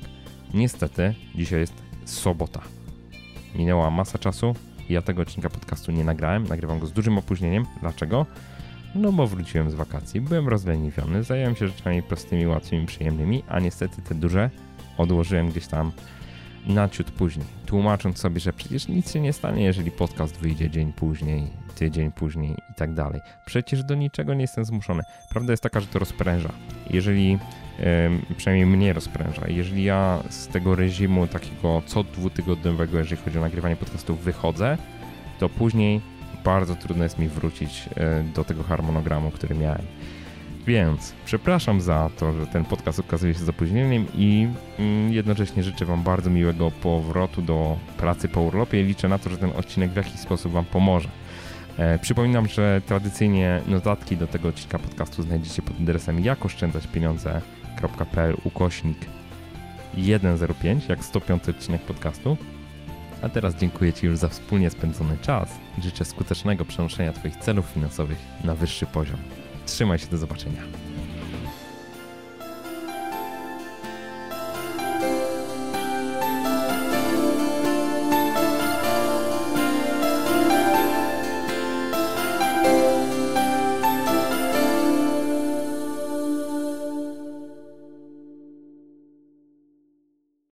Niestety, 0.54 1.14
dzisiaj 1.36 1.60
jest 1.60 1.74
sobota. 2.06 2.62
Minęła 3.56 3.90
masa 3.90 4.18
czasu 4.18 4.56
i 4.90 4.94
ja 4.94 5.02
tego 5.02 5.22
odcinka 5.22 5.50
podcastu 5.50 5.92
nie 5.92 6.04
nagrałem. 6.04 6.48
Nagrywam 6.48 6.80
go 6.80 6.88
z 6.88 6.92
dużym 6.92 7.18
opóźnieniem. 7.18 7.66
Dlaczego? 7.82 8.26
No 8.96 9.12
bo 9.12 9.28
wróciłem 9.28 9.72
z 9.72 9.74
wakacji, 9.74 10.22
byłem 10.22 10.48
rozleniwiony, 10.48 11.24
zająłem 11.24 11.56
się 11.56 11.68
rzeczami 11.68 12.04
prostymi, 12.04 12.48
łatwymi, 12.48 12.86
przyjemnymi, 12.86 13.44
a 13.48 13.60
niestety 13.60 14.02
te 14.02 14.16
duże 14.16 14.50
odłożyłem 14.98 15.50
gdzieś 15.50 15.68
tam 15.68 15.92
na 16.68 16.90
ciut 16.90 17.12
później, 17.12 17.46
tłumacząc 17.66 18.18
sobie, 18.18 18.40
że 18.40 18.54
przecież 18.54 18.88
nic 18.88 19.14
się 19.14 19.20
nie 19.20 19.34
stanie, 19.34 19.64
jeżeli 19.64 19.92
podcast 19.92 20.38
wyjdzie 20.38 20.70
dzień 20.70 20.94
później, 20.94 21.48
tydzień 21.76 22.12
później 22.12 22.52
i 22.52 22.74
tak 22.76 22.94
dalej. 22.94 23.22
Przecież 23.46 23.84
do 23.84 23.96
niczego 23.96 24.34
nie 24.34 24.42
jestem 24.42 24.66
zmuszony. 24.66 25.04
Prawda 25.30 25.54
jest 25.54 25.64
taka, 25.64 25.80
że 25.80 25.88
to 25.88 26.00
rozpręża. 26.00 26.54
Jeżeli, 26.90 27.38
przynajmniej 28.38 28.66
mnie 28.66 28.94
rozpręża, 28.94 29.48
jeżeli 29.48 29.84
ja 29.84 30.24
z 30.30 30.48
tego 30.48 30.76
reżimu 30.76 31.28
takiego 31.28 31.82
co 31.86 32.04
dwutygodniowego, 32.04 32.98
jeżeli 32.98 33.22
chodzi 33.22 33.38
o 33.38 33.42
nagrywanie 33.42 33.76
podcastów, 33.76 34.24
wychodzę, 34.24 34.78
to 35.40 35.50
później 35.50 36.02
bardzo 36.44 36.76
trudno 36.76 37.04
jest 37.04 37.20
mi 37.20 37.28
wrócić 37.28 37.86
yy, 37.86 38.34
do 38.36 38.44
tego 38.44 38.64
harmonogramu, 38.64 39.32
który 39.32 39.56
miałem. 39.56 39.82
Więc 40.70 41.14
przepraszam 41.26 41.82
za 41.82 42.10
to, 42.18 42.34
że 42.34 42.48
ten 42.48 42.66
podcast 42.66 43.00
okazuje 43.00 43.34
się 43.34 43.40
z 43.40 43.50
opóźnieniem 43.50 44.06
i 44.16 44.48
mm, 44.80 45.14
jednocześnie 45.14 45.64
życzę 45.64 45.86
Wam 45.86 46.04
bardzo 46.04 46.30
miłego 46.30 46.72
powrotu 46.72 47.42
do 47.42 47.78
pracy 47.98 48.28
po 48.28 48.42
urlopie 48.42 48.82
i 48.82 48.84
liczę 48.84 49.08
na 49.08 49.20
to, 49.20 49.30
że 49.30 49.38
ten 49.38 49.52
odcinek 49.58 49.92
w 49.92 49.96
jakiś 49.96 50.20
sposób 50.20 50.52
Wam 50.52 50.66
pomoże. 50.66 51.10
E, 51.78 52.00
przypominam, 52.00 52.48
że 52.48 52.82
tradycyjnie 52.86 53.62
notatki 53.68 54.18
do 54.18 54.28
tego 54.28 54.50
odcinka 54.50 54.80
podcastu 54.80 55.24
znajdziecie 55.24 55.62
pod 55.62 55.82
adresem 55.82 56.20
jakoszczędzaćpieniądze.pl 56.20 58.38
ukośnik 58.44 58.98
105, 60.38 60.90
jak 60.90 61.06
105 61.06 61.50
odcinek 61.50 61.82
podcastu. 61.82 62.38
A 63.22 63.30
teraz 63.30 63.56
dziękuję 63.56 63.94
Ci 63.94 64.06
już 64.06 64.18
za 64.18 64.30
wspólnie 64.30 64.70
spędzony 64.70 65.18
czas 65.22 65.50
i 65.78 65.82
życzę 65.82 66.06
skutecznego 66.06 66.66
przenoszenia 66.66 67.14
Twoich 67.14 67.36
celów 67.36 67.66
finansowych 67.66 68.18
na 68.44 68.56
wyższy 68.56 68.86
poziom. 68.86 69.18
Trzymaj 69.70 70.00
się, 70.00 70.08
do 70.08 70.18
zobaczenia. 70.18 70.62